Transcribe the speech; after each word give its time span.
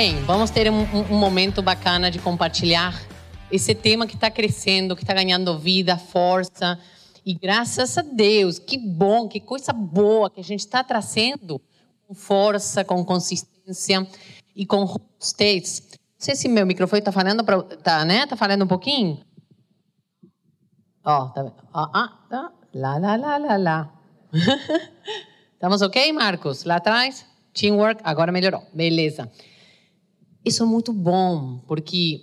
Bem, 0.00 0.14
vamos 0.26 0.48
ter 0.50 0.70
um, 0.70 0.82
um 1.10 1.18
momento 1.18 1.60
bacana 1.60 2.08
de 2.08 2.20
compartilhar 2.20 2.94
esse 3.50 3.74
tema 3.74 4.06
que 4.06 4.14
está 4.14 4.30
crescendo, 4.30 4.94
que 4.94 5.02
está 5.02 5.12
ganhando 5.12 5.58
vida, 5.58 5.98
força. 5.98 6.78
E 7.26 7.34
graças 7.34 7.98
a 7.98 8.02
Deus, 8.02 8.60
que 8.60 8.78
bom, 8.78 9.26
que 9.26 9.40
coisa 9.40 9.72
boa 9.72 10.30
que 10.30 10.38
a 10.38 10.44
gente 10.44 10.60
está 10.60 10.84
trazendo 10.84 11.60
com 12.06 12.14
força, 12.14 12.84
com 12.84 13.04
consistência 13.04 14.06
e 14.54 14.64
com 14.64 14.84
robustez. 14.84 15.82
Não 15.90 15.98
sei 16.16 16.36
se 16.36 16.46
meu 16.46 16.64
microfone 16.64 17.00
está 17.00 17.10
falando, 17.10 17.42
pra, 17.42 17.60
tá, 17.60 18.04
né? 18.04 18.24
Tá 18.24 18.36
falando 18.36 18.62
um 18.62 18.68
pouquinho? 18.68 19.20
Ó, 21.04 21.24
oh, 21.24 21.28
tá 21.30 21.42
vendo? 21.42 21.56
Ó, 21.74 21.90
ah, 21.92 22.18
tá. 22.30 22.52
Lá, 22.72 22.98
lá, 22.98 23.16
lá, 23.16 23.36
lá, 23.36 23.56
lá. 23.56 23.92
Estamos 25.54 25.82
ok, 25.82 26.12
Marcos? 26.12 26.62
Lá 26.62 26.76
atrás? 26.76 27.26
Teamwork, 27.52 28.00
agora 28.04 28.30
melhorou. 28.30 28.62
Beleza. 28.72 29.28
Isso 30.48 30.62
é 30.62 30.66
muito 30.66 30.94
bom, 30.94 31.60
porque 31.66 32.22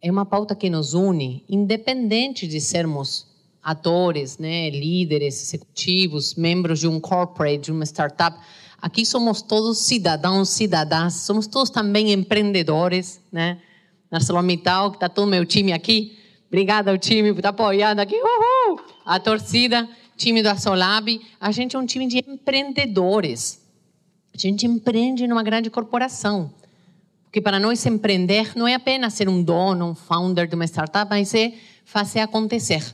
é 0.00 0.10
uma 0.10 0.24
pauta 0.24 0.54
que 0.54 0.70
nos 0.70 0.94
une, 0.94 1.44
independente 1.46 2.48
de 2.48 2.58
sermos 2.58 3.26
atores, 3.62 4.38
né, 4.38 4.70
líderes, 4.70 5.42
executivos, 5.42 6.34
membros 6.36 6.80
de 6.80 6.88
um 6.88 6.98
corporate, 6.98 7.64
de 7.64 7.72
uma 7.72 7.84
startup. 7.84 8.38
Aqui 8.80 9.04
somos 9.04 9.42
todos 9.42 9.76
cidadãos, 9.76 10.48
cidadãs, 10.48 11.16
somos 11.16 11.46
todos 11.46 11.68
também 11.68 12.12
empreendedores, 12.12 13.20
né? 13.30 13.60
ArcelorMittal, 14.10 14.92
que 14.92 14.96
está 14.96 15.06
todo 15.06 15.28
meu 15.28 15.44
time 15.44 15.74
aqui. 15.74 16.16
Obrigada 16.46 16.90
ao 16.90 16.96
time 16.96 17.30
por 17.34 17.40
estar 17.40 17.52
tá 17.52 17.62
apoiando 17.62 18.00
aqui. 18.00 18.16
Uhul! 18.16 18.80
A 19.04 19.20
torcida, 19.20 19.86
time 20.16 20.42
da 20.42 20.56
Solab. 20.56 21.20
A 21.38 21.52
gente 21.52 21.76
é 21.76 21.78
um 21.78 21.84
time 21.84 22.06
de 22.06 22.24
empreendedores. 22.26 23.60
A 24.34 24.38
gente 24.38 24.66
empreende 24.66 25.26
numa 25.26 25.42
grande 25.42 25.68
corporação. 25.68 26.54
Porque 27.38 27.44
para 27.44 27.60
nós 27.60 27.86
empreender 27.86 28.50
não 28.56 28.66
é 28.66 28.74
apenas 28.74 29.14
ser 29.14 29.28
um 29.28 29.40
dono, 29.40 29.90
um 29.90 29.94
founder 29.94 30.48
de 30.48 30.56
uma 30.56 30.64
startup, 30.64 31.08
mas 31.08 31.32
é 31.34 31.54
fazer 31.84 32.18
acontecer. 32.18 32.84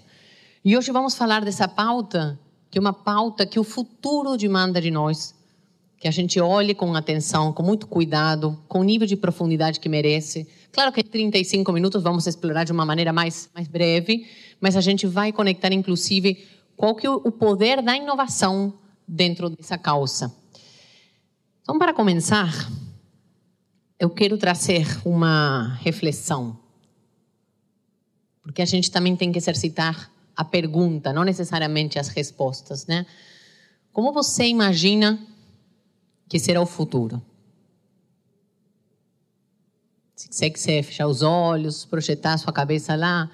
E 0.62 0.77
hoje 0.77 0.92
vamos 0.92 1.14
falar 1.14 1.42
dessa 1.42 1.67
pauta, 1.67 2.39
que 2.70 2.77
é 2.77 2.81
uma 2.81 2.92
pauta 2.92 3.47
que 3.47 3.59
o 3.59 3.64
futuro 3.64 4.36
demanda 4.36 4.83
de 4.83 4.91
nós, 4.91 5.34
que 5.98 6.06
a 6.06 6.11
gente 6.11 6.39
olhe 6.39 6.75
com 6.75 6.95
atenção, 6.95 7.55
com 7.55 7.62
muito 7.62 7.86
cuidado, 7.86 8.62
com 8.69 8.81
o 8.81 8.83
nível 8.83 9.06
de 9.06 9.17
profundidade 9.17 9.81
que 9.81 9.89
merece. 9.89 10.47
Claro 10.70 10.92
que 10.92 11.01
em 11.01 11.05
35 11.05 11.73
minutos 11.73 12.03
vamos 12.03 12.27
explorar 12.27 12.64
de 12.64 12.73
uma 12.73 12.84
maneira 12.84 13.14
mais, 13.14 13.48
mais 13.55 13.67
breve, 13.67 14.27
mas 14.61 14.77
a 14.77 14.83
gente 14.83 15.06
vai 15.06 15.33
conectar, 15.33 15.73
inclusive, 15.73 16.47
qual 16.77 16.95
que 16.95 17.06
é 17.06 17.11
o 17.11 17.33
poder 17.33 17.81
da 17.81 17.97
inovação 17.97 18.75
dentro 19.08 19.48
dessa 19.48 19.79
causa. 19.79 20.31
Então, 21.62 21.79
para 21.79 21.95
começar, 21.95 22.53
eu 23.98 24.11
quero 24.11 24.37
trazer 24.37 24.87
uma 25.05 25.75
reflexão. 25.81 26.59
Porque 28.42 28.61
a 28.61 28.67
gente 28.67 28.91
também 28.91 29.17
tem 29.17 29.33
que 29.33 29.39
exercitar 29.39 30.11
a 30.36 30.45
pergunta, 30.45 31.12
não 31.12 31.25
necessariamente 31.25 31.98
as 31.98 32.09
respostas, 32.09 32.86
né? 32.86 33.06
Como 33.92 34.12
você 34.12 34.47
imagina 34.47 35.19
que 36.28 36.39
será 36.39 36.61
o 36.61 36.67
futuro? 36.67 37.23
Se 40.17 40.29
você 40.31 40.51
quiser 40.51 40.83
fechar 40.83 41.06
os 41.06 41.23
olhos, 41.23 41.84
projetar 41.84 42.36
sua 42.39 42.53
cabeça 42.53 42.97
lá 42.97 43.31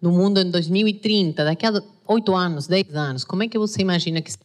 no 0.00 0.12
mundo 0.12 0.40
em 0.40 0.50
2030, 0.50 1.44
daqui 1.44 1.64
a 1.64 1.72
oito 2.06 2.34
anos, 2.34 2.66
dez 2.66 2.94
anos, 2.94 3.24
como 3.24 3.42
é 3.42 3.48
que 3.48 3.58
você 3.58 3.80
imagina 3.80 4.20
que 4.20 4.32
será? 4.32 4.44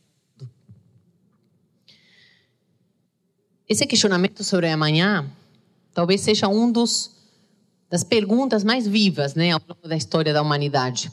Esse 3.67 3.85
questionamento 3.85 4.43
sobre 4.45 4.69
amanhã 4.69 5.29
talvez 5.97 6.21
seja 6.21 6.47
um 6.47 6.71
dos 6.71 7.09
das 7.89 8.03
perguntas 8.03 8.63
mais 8.63 8.87
vivas, 8.87 9.33
né, 9.33 9.49
ao 9.49 9.61
longo 9.67 9.87
da 9.87 9.97
história 9.97 10.31
da 10.31 10.43
humanidade. 10.43 11.11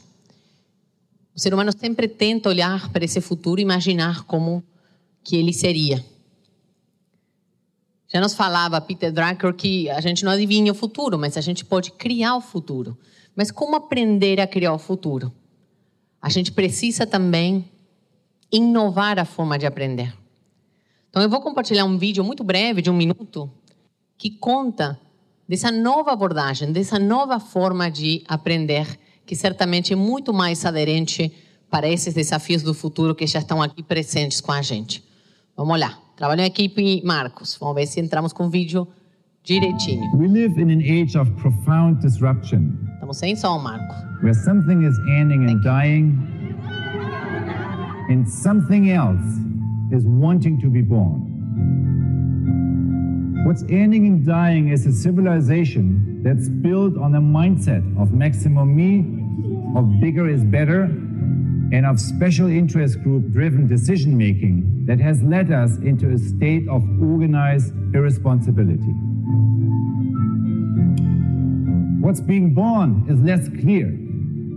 O 1.35 1.39
ser 1.39 1.55
humano 1.55 1.71
sempre 1.75 2.07
tenta 2.07 2.49
olhar 2.49 2.91
para 2.91 3.03
esse 3.03 3.19
futuro 3.19 3.59
e 3.59 3.63
imaginar 3.63 4.25
como 4.25 4.63
que 5.23 5.37
ele 5.37 5.51
seria. 5.51 6.05
Já 8.07 8.21
nos 8.21 8.35
falava 8.35 8.79
Peter 8.79 9.11
Drucker 9.11 9.55
que 9.55 9.89
a 9.89 9.99
gente 10.01 10.23
não 10.23 10.31
adivinha 10.33 10.71
o 10.71 10.75
futuro, 10.75 11.17
mas 11.17 11.35
a 11.35 11.41
gente 11.41 11.65
pode 11.65 11.89
criar 11.89 12.35
o 12.35 12.41
futuro. 12.41 12.95
Mas 13.35 13.49
como 13.49 13.75
aprender 13.75 14.39
a 14.39 14.45
criar 14.45 14.73
o 14.73 14.77
futuro? 14.77 15.33
A 16.21 16.29
gente 16.29 16.51
precisa 16.51 17.07
também 17.07 17.65
inovar 18.51 19.17
a 19.17 19.25
forma 19.25 19.57
de 19.57 19.65
aprender. 19.65 20.15
Então 21.09 21.23
eu 21.23 21.29
vou 21.29 21.41
compartilhar 21.41 21.85
um 21.85 21.97
vídeo 21.97 22.23
muito 22.23 22.43
breve, 22.43 22.83
de 22.83 22.91
um 22.91 22.95
minuto, 22.95 23.49
que 24.17 24.31
conta 24.31 24.99
dessa 25.47 25.71
nova 25.71 26.11
abordagem, 26.11 26.71
dessa 26.71 26.97
nova 26.97 27.39
forma 27.39 27.89
de 27.89 28.23
aprender, 28.27 28.87
que 29.25 29.35
certamente 29.35 29.93
é 29.93 29.95
muito 29.95 30.33
mais 30.33 30.65
aderente 30.65 31.31
para 31.69 31.87
esses 31.87 32.13
desafios 32.13 32.63
do 32.63 32.73
futuro 32.73 33.15
que 33.15 33.27
já 33.27 33.39
estão 33.39 33.61
aqui 33.61 33.83
presentes 33.83 34.39
com 34.39 34.51
a 34.51 34.61
gente. 34.61 35.03
Vamos 35.55 35.79
lá. 35.79 35.97
Trabalho 36.15 36.41
em 36.41 36.45
equipe 36.45 37.01
Marcos. 37.03 37.57
Vamos 37.59 37.75
ver 37.75 37.87
se 37.87 37.99
entramos 37.99 38.31
com 38.31 38.45
o 38.45 38.49
vídeo 38.49 38.87
direitinho. 39.43 40.15
We 40.15 40.27
live 40.27 40.59
in 40.59 40.71
an 40.71 40.79
age 40.79 41.17
of 41.17 41.31
profound 41.33 42.01
disruption. 42.01 42.73
Estamos 42.95 43.17
sem 43.17 43.35
som, 43.35 43.59
Marco. 43.59 43.95
Where 44.21 44.33
something 44.33 44.83
is 44.83 44.97
ending 45.19 45.49
and 45.49 45.61
dying 45.61 46.17
and 48.09 48.25
something 48.27 48.89
else 48.89 49.21
is 49.91 50.03
wanting 50.05 50.59
to 50.61 50.69
be 50.69 50.81
born. 50.81 51.24
What's 53.45 53.61
ending 53.69 54.07
and 54.07 54.25
dying 54.25 54.69
is 54.69 54.87
a 54.87 54.91
civilization 54.91 56.23
that's 56.23 56.49
built 56.49 56.97
on 56.97 57.13
a 57.13 57.21
mindset 57.21 57.85
of 57.95 58.11
maximum 58.11 58.75
me, 58.75 59.05
of 59.77 60.01
bigger 60.01 60.27
is 60.27 60.43
better, 60.43 60.85
and 61.71 61.85
of 61.85 61.99
special 61.99 62.47
interest 62.47 63.03
group 63.03 63.31
driven 63.31 63.67
decision 63.67 64.17
making 64.17 64.87
that 64.87 64.99
has 64.99 65.21
led 65.21 65.51
us 65.51 65.77
into 65.77 66.09
a 66.09 66.17
state 66.17 66.67
of 66.67 66.81
organized 66.99 67.71
irresponsibility. 67.93 68.95
What's 72.01 72.21
being 72.21 72.55
born 72.55 73.05
is 73.07 73.19
less 73.19 73.47
clear. 73.61 73.95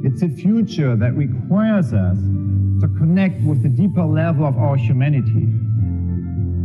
It's 0.03 0.23
a 0.23 0.31
future 0.31 0.97
that 0.97 1.15
requires 1.15 1.93
us 1.93 2.17
to 2.81 2.89
connect 2.97 3.43
with 3.43 3.63
the 3.63 3.69
deeper 3.69 4.07
level 4.07 4.47
of 4.47 4.57
our 4.57 4.77
humanity, 4.77 5.47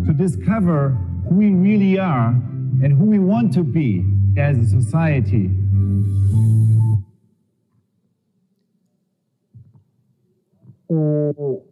to 0.07 0.13
discover 0.13 0.97
who 1.33 1.39
we 1.39 1.51
really 1.51 1.97
are 1.97 2.29
and 2.83 2.93
who 2.93 3.05
we 3.05 3.17
want 3.17 3.51
to 3.53 3.63
be 3.63 4.05
as 4.37 4.57
a 4.59 4.65
society. 4.69 5.49
O, 10.87 11.63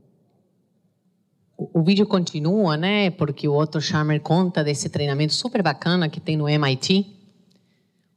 o 1.57 1.83
vídeo 1.83 2.07
continua, 2.07 2.75
né? 2.75 3.11
Porque 3.11 3.47
o 3.47 3.55
Otto 3.55 3.79
Scharmer 3.79 4.19
conta 4.19 4.63
desse 4.63 4.89
treinamento 4.89 5.33
super 5.33 5.61
bacana 5.61 6.09
que 6.09 6.19
tem 6.19 6.35
no 6.35 6.49
MIT, 6.49 7.05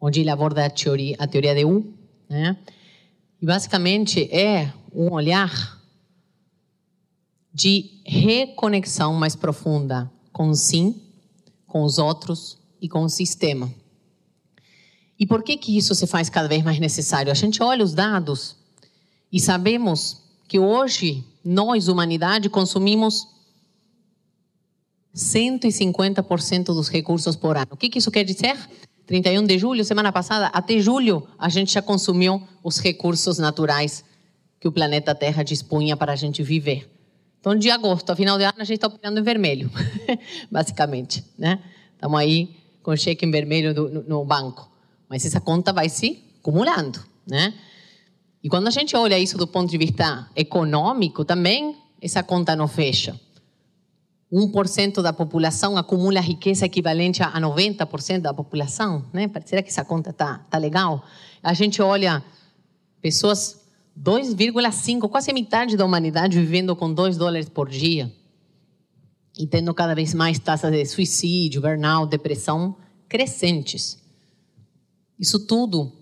onde 0.01 0.21
ele 0.21 0.31
aborda 0.31 0.65
a 0.65 0.71
teoria, 0.71 1.15
a 1.19 1.27
teoria 1.27 1.55
de 1.55 1.65
U, 1.65 1.93
né? 2.29 2.57
E 3.43 3.45
basicamente 3.45 4.33
é 4.35 4.73
um 4.95 5.13
olhar 5.13 5.79
de 7.53 8.01
reconexão 8.07 9.13
mais 9.13 9.37
profunda 9.37 10.11
com 10.33 10.49
o 10.49 10.55
sim 10.55 11.04
com 11.75 11.83
os 11.83 11.99
outros 11.99 12.57
e 12.81 12.89
com 12.89 13.03
o 13.03 13.09
sistema. 13.09 13.69
E 15.19 15.27
por 15.27 15.43
que 15.43 15.57
que 15.57 15.77
isso 15.77 15.93
se 15.93 16.07
faz 16.07 16.31
cada 16.31 16.47
vez 16.47 16.63
mais 16.63 16.79
necessário? 16.79 17.33
A 17.33 17.35
gente 17.35 17.61
olha 17.61 17.83
os 17.83 17.93
dados 17.93 18.55
e 19.33 19.41
sabemos 19.41 20.23
que 20.47 20.57
hoje 20.57 21.25
nós, 21.45 21.89
humanidade, 21.89 22.49
consumimos 22.49 23.27
150% 25.17 26.67
dos 26.67 26.89
recursos 26.89 27.35
por 27.35 27.57
ano. 27.57 27.73
O 27.73 27.77
que, 27.77 27.89
que 27.89 27.99
isso 27.99 28.13
quer 28.13 28.23
dizer? 28.23 28.57
31 29.05 29.45
de 29.45 29.59
julho, 29.59 29.85
semana 29.85 30.13
passada, 30.13 30.47
até 30.47 30.79
julho, 30.79 31.27
a 31.37 31.49
gente 31.49 31.73
já 31.73 31.83
consumiu 31.83 32.41
os 32.63 32.79
recursos 32.79 33.37
naturais 33.37 34.05
que 34.61 34.69
o 34.69 34.73
planeta 34.73 35.13
Terra 35.13 35.43
dispunha 35.43 35.97
para 35.97 36.13
a 36.13 36.17
gente 36.17 36.41
viver. 36.41 36.89
Então, 37.45 37.55
de 37.55 37.71
agosto 37.71 38.09
a 38.09 38.17
final 38.17 38.39
de 38.39 38.45
ano, 38.45 38.55
a 38.57 38.65
gente 38.65 38.77
está 38.77 38.87
operando 38.87 39.21
em 39.21 39.23
vermelho, 39.23 39.71
basicamente. 40.51 41.23
Né? 41.37 41.63
Estamos 41.93 42.19
aí 42.19 42.57
com 42.83 42.97
cheque 42.97 43.27
em 43.27 43.31
vermelho 43.31 43.75
no, 43.75 44.03
no, 44.03 44.25
banco. 44.25 44.67
Mas 45.11 45.27
essa 45.27 45.43
conta 45.43 45.71
vai 45.71 45.91
se 45.91 46.25
acumulando. 46.41 47.05
Né? 47.27 47.53
E 48.43 48.49
quando 48.49 48.69
a 48.69 48.71
gente 48.71 48.97
olha 48.97 49.19
isso 49.19 49.37
do 49.37 49.47
ponto 49.47 49.71
de 49.71 49.77
vista 49.77 50.27
econômico, 50.35 51.23
também 51.23 51.77
essa 52.01 52.23
conta 52.23 52.57
não 52.57 52.67
fecha. 52.67 53.15
1% 54.33 55.03
da 55.03 55.13
população 55.13 55.77
acumula 55.77 56.21
riqueza 56.21 56.65
equivalente 56.65 57.23
a 57.23 57.39
90% 57.39 58.21
da 58.21 58.33
população. 58.33 59.05
Né? 59.13 59.31
Será 59.45 59.63
que 59.63 59.69
essa 59.69 59.85
conta 59.85 60.09
está 60.09 60.39
tá 60.49 60.57
legal? 60.57 61.05
A 61.43 61.53
gente 61.53 61.83
olha 61.83 62.25
pessoas 63.03 63.64
2,5, 63.99 65.09
quase 65.09 65.33
metade 65.33 65.77
da 65.77 65.85
humanidade 65.85 66.39
vivendo 66.39 66.75
com 66.75 66.93
2 66.93 67.17
dólares 67.17 67.49
por 67.49 67.69
dia. 67.69 68.13
E 69.39 69.47
tendo 69.47 69.73
cada 69.75 69.95
vez 69.95 70.15
mais 70.15 70.39
taxas 70.39 70.73
de 70.73 70.85
suicídio, 70.85 71.61
burnout, 71.61 72.11
depressão 72.11 72.77
crescentes. 73.09 73.99
Isso 75.19 75.47
tudo 75.47 75.93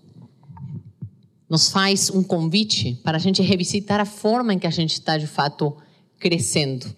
nos 1.49 1.69
faz 1.69 2.09
um 2.09 2.23
convite 2.23 2.99
para 3.03 3.17
a 3.17 3.19
gente 3.19 3.41
revisitar 3.41 3.99
a 3.99 4.05
forma 4.05 4.53
em 4.53 4.59
que 4.59 4.65
a 4.65 4.71
gente 4.71 4.93
está 4.93 5.17
de 5.17 5.27
fato 5.27 5.75
crescendo. 6.19 6.95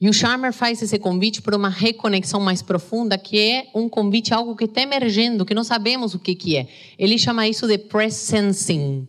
E 0.00 0.08
o 0.08 0.12
Charmer 0.12 0.52
faz 0.52 0.80
esse 0.80 0.98
convite 0.98 1.42
para 1.42 1.56
uma 1.56 1.68
reconexão 1.68 2.40
mais 2.40 2.62
profunda, 2.62 3.18
que 3.18 3.38
é 3.38 3.70
um 3.74 3.88
convite 3.88 4.32
a 4.32 4.36
algo 4.38 4.56
que 4.56 4.64
está 4.64 4.80
emergendo, 4.80 5.44
que 5.44 5.52
não 5.52 5.64
sabemos 5.64 6.14
o 6.14 6.18
que, 6.18 6.34
que 6.34 6.56
é. 6.56 6.68
Ele 6.98 7.18
chama 7.18 7.46
isso 7.46 7.66
de 7.66 7.76
presencing, 7.76 9.06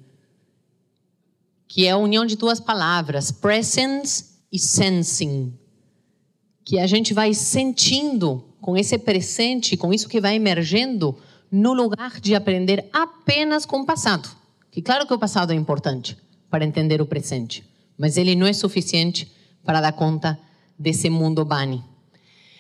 que 1.72 1.88
é 1.88 1.92
a 1.92 1.98
união 1.98 2.26
de 2.26 2.36
duas 2.36 2.60
palavras, 2.60 3.32
presence 3.32 4.26
e 4.52 4.60
sensing. 4.60 5.58
Que 6.66 6.78
a 6.78 6.86
gente 6.86 7.14
vai 7.14 7.34
sentindo 7.34 8.44
com 8.60 8.76
esse 8.76 8.98
presente, 8.98 9.78
com 9.78 9.94
isso 9.94 10.10
que 10.10 10.20
vai 10.20 10.36
emergendo, 10.36 11.18
no 11.50 11.72
lugar 11.72 12.20
de 12.20 12.36
aprender 12.36 12.90
apenas 12.92 13.66
com 13.66 13.80
o 13.80 13.86
passado. 13.86 14.28
Que 14.70 14.82
claro 14.82 15.08
que 15.08 15.14
o 15.14 15.18
passado 15.18 15.54
é 15.54 15.56
importante 15.56 16.18
para 16.50 16.66
entender 16.66 17.02
o 17.02 17.06
presente, 17.06 17.64
mas 17.98 18.18
ele 18.18 18.36
não 18.36 18.48
é 18.48 18.52
suficiente 18.52 19.32
para 19.64 19.80
dar 19.80 19.94
conta 19.94 20.38
desse 20.78 21.10
mundo 21.10 21.46
Bani. 21.46 21.82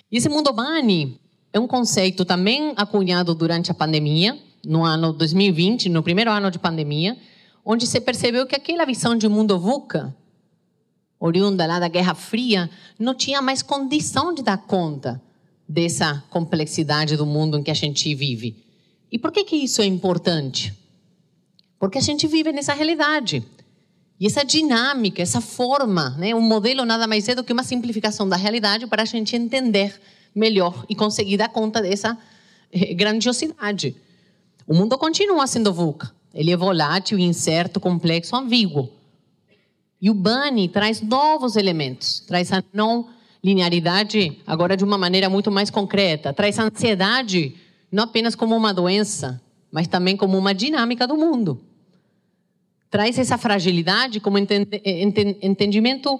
E 0.09 0.15
esse 0.15 0.29
mundo 0.29 0.53
Bani 0.53 1.19
é 1.51 1.59
um 1.59 1.67
conceito 1.67 2.23
também 2.23 2.71
acunhado 2.77 3.35
durante 3.35 3.71
a 3.71 3.73
pandemia, 3.73 4.39
no 4.65 4.85
ano 4.85 5.11
2020, 5.11 5.89
no 5.89 6.01
primeiro 6.01 6.31
ano 6.31 6.49
de 6.49 6.57
pandemia, 6.57 7.17
onde 7.65 7.87
se 7.87 8.01
percebeu 8.01 8.45
que 8.45 8.55
aquela 8.55 8.85
visão 8.85 9.15
de 9.15 9.27
mundo 9.27 9.59
VUCA, 9.59 10.15
oriunda 11.19 11.65
lá 11.65 11.79
da 11.79 11.87
Guerra 11.87 12.15
Fria, 12.15 12.69
não 12.97 13.13
tinha 13.13 13.41
mais 13.41 13.61
condição 13.61 14.33
de 14.33 14.41
dar 14.41 14.57
conta 14.57 15.21
dessa 15.67 16.23
complexidade 16.29 17.15
do 17.15 17.25
mundo 17.25 17.57
em 17.57 17.63
que 17.63 17.71
a 17.71 17.75
gente 17.75 18.13
vive. 18.13 18.55
E 19.11 19.19
por 19.19 19.31
que, 19.31 19.43
que 19.43 19.55
isso 19.55 19.81
é 19.81 19.85
importante? 19.85 20.73
Porque 21.79 21.97
a 21.97 22.01
gente 22.01 22.27
vive 22.27 22.51
nessa 22.51 22.73
realidade. 22.73 23.45
E 24.19 24.27
essa 24.27 24.43
dinâmica, 24.43 25.21
essa 25.21 25.41
forma, 25.41 26.11
né? 26.11 26.33
um 26.35 26.41
modelo 26.41 26.85
nada 26.85 27.07
mais 27.07 27.27
é 27.27 27.35
do 27.35 27.43
que 27.43 27.53
uma 27.53 27.63
simplificação 27.63 28.27
da 28.27 28.35
realidade 28.35 28.85
para 28.85 29.01
a 29.01 29.05
gente 29.05 29.35
entender 29.35 29.99
melhor 30.33 30.85
e 30.87 30.95
conseguir 30.95 31.37
dar 31.37 31.49
conta 31.49 31.81
dessa 31.81 32.17
eh, 32.71 32.93
grandiosidade. 32.93 33.95
O 34.67 34.73
mundo 34.73 34.97
continua 34.97 35.47
sendo 35.47 35.73
VUCA. 35.73 36.13
Ele 36.33 36.51
é 36.51 36.57
volátil, 36.57 37.19
incerto, 37.19 37.79
complexo, 37.79 38.35
ambíguo. 38.35 38.89
E 40.01 40.09
o 40.09 40.13
Bani 40.13 40.69
traz 40.69 41.01
novos 41.01 41.55
elementos, 41.55 42.21
traz 42.21 42.51
a 42.51 42.63
não 42.73 43.09
linearidade 43.43 44.39
agora 44.45 44.77
de 44.77 44.83
uma 44.83 44.97
maneira 44.97 45.29
muito 45.29 45.51
mais 45.51 45.69
concreta, 45.69 46.33
traz 46.33 46.57
a 46.59 46.63
ansiedade 46.63 47.55
não 47.91 48.05
apenas 48.05 48.35
como 48.35 48.55
uma 48.55 48.73
doença, 48.73 49.41
mas 49.71 49.87
também 49.87 50.15
como 50.15 50.37
uma 50.37 50.53
dinâmica 50.53 51.05
do 51.05 51.17
mundo 51.17 51.61
traz 52.91 53.17
essa 53.17 53.37
fragilidade 53.37 54.19
como 54.19 54.37
entendimento 54.37 56.19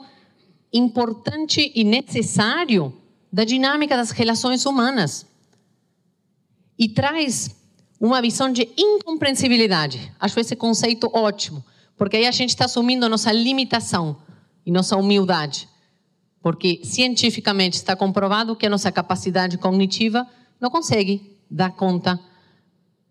importante 0.74 1.70
e 1.76 1.84
necessário 1.84 2.94
da 3.32 3.44
dinâmica 3.44 3.98
das 3.98 4.12
relações 4.12 4.66
humanas. 4.66 5.28
E 6.80 6.88
traz 6.88 7.54
uma 8.08 8.20
visão 8.20 8.52
de 8.52 8.68
incompreensibilidade. 8.76 10.12
Acho 10.20 10.40
esse 10.40 10.56
conceito 10.56 11.10
ótimo, 11.14 11.64
porque 11.96 12.18
aí 12.18 12.26
a 12.26 12.32
gente 12.32 12.50
está 12.50 12.66
assumindo 12.66 13.08
nossa 13.08 13.32
limitação 13.32 14.18
e 14.66 14.72
nossa 14.72 14.98
humildade. 14.98 15.70
Porque 16.42 16.82
cientificamente 16.84 17.76
está 17.76 17.96
comprovado 17.96 18.56
que 18.56 18.66
a 18.66 18.70
nossa 18.70 18.92
capacidade 18.92 19.60
cognitiva 19.60 20.26
não 20.60 20.72
consegue 20.72 21.38
dar 21.50 21.72
conta 21.72 22.20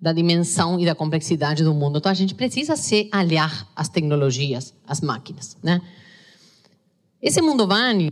da 0.00 0.12
dimensão 0.12 0.80
e 0.80 0.84
da 0.84 0.94
complexidade 0.94 1.62
do 1.62 1.72
mundo. 1.72 1.98
Então 1.98 2.10
a 2.10 2.14
gente 2.14 2.34
precisa 2.34 2.74
se 2.74 3.08
aliar 3.12 3.68
às 3.76 3.88
tecnologias, 3.88 4.74
às 4.84 5.00
máquinas, 5.00 5.56
né? 5.62 5.80
Esse 7.22 7.40
mundo 7.40 7.68
Vani 7.68 8.10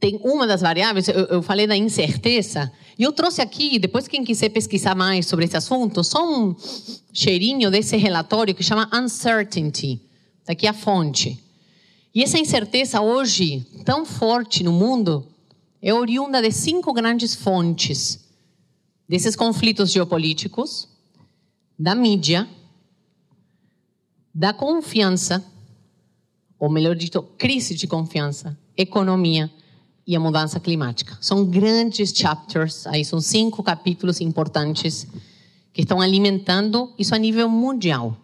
tem 0.00 0.18
uma 0.24 0.46
das 0.46 0.62
variáveis, 0.62 1.08
eu, 1.08 1.26
eu, 1.26 1.42
falei 1.42 1.66
da 1.66 1.76
incerteza, 1.76 2.72
e 2.98 3.02
eu 3.02 3.12
trouxe 3.12 3.42
aqui, 3.42 3.78
depois 3.78 4.08
quem 4.08 4.24
quiser 4.24 4.48
pesquisar 4.48 4.94
mais 4.94 5.26
sobre 5.26 5.44
esse 5.44 5.56
assunto, 5.58 6.02
só 6.02 6.26
um 6.26 6.56
cheirinho 7.12 7.70
desse 7.70 7.98
relatório 7.98 8.54
que 8.54 8.62
chama 8.62 8.88
Uncertainty, 8.94 10.00
daqui 10.46 10.66
a 10.66 10.72
fonte. 10.72 11.38
E 12.14 12.22
essa 12.22 12.38
incerteza 12.38 13.02
hoje, 13.02 13.64
tão 13.84 14.06
forte 14.06 14.64
no 14.64 14.72
mundo, 14.72 15.28
é 15.82 15.92
oriunda 15.92 16.40
de 16.40 16.50
cinco 16.50 16.94
grandes 16.94 17.34
fontes 17.34 18.26
desses 19.06 19.36
conflitos 19.36 19.92
geopolíticos, 19.92 20.88
da 21.78 21.94
mídia, 21.94 22.48
da 24.34 24.54
confiança, 24.54 25.44
ou 26.58 26.70
melhor 26.70 26.96
dito, 26.96 27.22
crise 27.36 27.74
de 27.74 27.86
confiança, 27.86 28.58
economia 28.76 29.50
e 30.10 30.16
a 30.16 30.18
mudança 30.18 30.58
climática. 30.58 31.16
São 31.20 31.44
grandes 31.44 32.12
chapters, 32.12 32.84
aí 32.88 33.04
são 33.04 33.20
cinco 33.20 33.62
capítulos 33.62 34.20
importantes 34.20 35.06
que 35.72 35.82
estão 35.82 36.00
alimentando 36.00 36.92
isso 36.98 37.14
a 37.14 37.18
nível 37.18 37.48
mundial. 37.48 38.16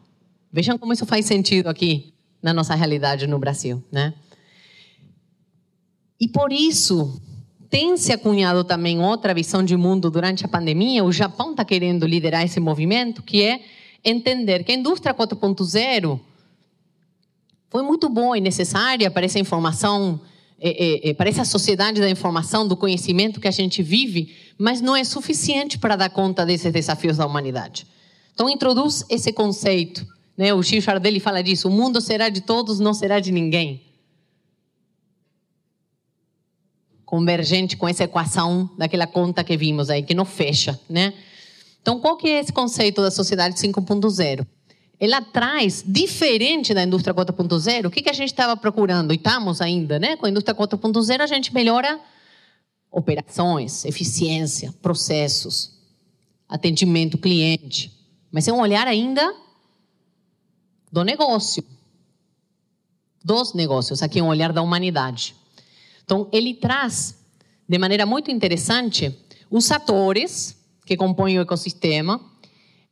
Vejam 0.52 0.76
como 0.76 0.92
isso 0.92 1.06
faz 1.06 1.26
sentido 1.26 1.68
aqui 1.68 2.12
na 2.42 2.52
nossa 2.52 2.74
realidade 2.74 3.28
no 3.28 3.38
Brasil, 3.38 3.80
né? 3.92 4.14
E 6.18 6.26
por 6.26 6.52
isso, 6.52 7.22
tem 7.70 7.96
se 7.96 8.12
acunhado 8.12 8.64
também 8.64 9.00
outra 9.00 9.32
visão 9.32 9.62
de 9.62 9.76
mundo 9.76 10.10
durante 10.10 10.44
a 10.44 10.48
pandemia. 10.48 11.04
O 11.04 11.12
Japão 11.12 11.52
está 11.52 11.64
querendo 11.64 12.04
liderar 12.04 12.42
esse 12.42 12.58
movimento, 12.58 13.22
que 13.22 13.44
é 13.44 13.60
entender 14.04 14.64
que 14.64 14.72
a 14.72 14.74
indústria 14.74 15.14
4.0 15.14 16.18
foi 17.70 17.82
muito 17.84 18.08
boa 18.08 18.36
e 18.36 18.40
necessária 18.40 19.08
para 19.08 19.24
essa 19.24 19.38
informação, 19.38 20.20
é, 20.58 21.10
é, 21.10 21.14
para 21.14 21.28
essa 21.28 21.44
sociedade 21.44 22.00
da 22.00 22.08
informação, 22.08 22.66
do 22.66 22.76
conhecimento 22.76 23.40
que 23.40 23.48
a 23.48 23.52
gente 23.52 23.82
vive, 23.82 24.34
mas 24.58 24.80
não 24.80 24.96
é 24.96 25.04
suficiente 25.04 25.78
para 25.78 25.96
dar 25.96 26.10
conta 26.10 26.46
desses 26.46 26.72
desafios 26.72 27.16
da 27.16 27.26
humanidade. 27.26 27.86
Então, 28.32 28.48
introduz 28.48 29.04
esse 29.08 29.32
conceito. 29.32 30.06
Né? 30.36 30.52
O 30.52 30.62
Chico 30.62 30.82
Chardelli 30.82 31.20
fala 31.20 31.42
disso: 31.42 31.68
o 31.68 31.70
mundo 31.70 32.00
será 32.00 32.28
de 32.28 32.40
todos, 32.40 32.78
não 32.80 32.94
será 32.94 33.20
de 33.20 33.32
ninguém. 33.32 33.86
convergente 37.06 37.76
com 37.76 37.86
essa 37.86 38.02
equação 38.02 38.68
daquela 38.76 39.06
conta 39.06 39.44
que 39.44 39.56
vimos 39.56 39.88
aí, 39.88 40.02
que 40.02 40.12
não 40.12 40.24
fecha, 40.24 40.78
né? 40.90 41.14
Então, 41.80 42.00
qual 42.00 42.16
que 42.16 42.28
é 42.28 42.40
esse 42.40 42.52
conceito 42.52 43.00
da 43.00 43.12
sociedade 43.12 43.54
5.0? 43.54 44.44
Ela 44.98 45.20
traz, 45.20 45.84
diferente 45.86 46.72
da 46.72 46.82
indústria 46.82 47.14
4.0, 47.14 47.86
o 47.86 47.90
que, 47.90 48.02
que 48.02 48.08
a 48.08 48.14
gente 48.14 48.30
estava 48.30 48.56
procurando, 48.56 49.12
e 49.12 49.16
estamos 49.16 49.60
ainda, 49.60 49.98
né? 49.98 50.16
Com 50.16 50.26
a 50.26 50.30
indústria 50.30 50.54
4.0, 50.54 51.20
a 51.20 51.26
gente 51.26 51.52
melhora 51.52 52.00
operações, 52.90 53.84
eficiência, 53.84 54.72
processos, 54.80 55.72
atendimento 56.48 57.18
cliente. 57.18 57.92
Mas 58.32 58.48
é 58.48 58.52
um 58.52 58.60
olhar 58.60 58.86
ainda 58.86 59.34
do 60.90 61.04
negócio, 61.04 61.62
dos 63.22 63.52
negócios, 63.52 64.02
aqui 64.02 64.18
é 64.18 64.22
um 64.22 64.28
olhar 64.28 64.52
da 64.52 64.62
humanidade. 64.62 65.34
Então, 66.04 66.28
ele 66.32 66.54
traz, 66.54 67.18
de 67.68 67.76
maneira 67.76 68.06
muito 68.06 68.30
interessante, 68.30 69.14
os 69.50 69.70
atores 69.70 70.56
que 70.86 70.96
compõem 70.96 71.38
o 71.38 71.42
ecossistema, 71.42 72.20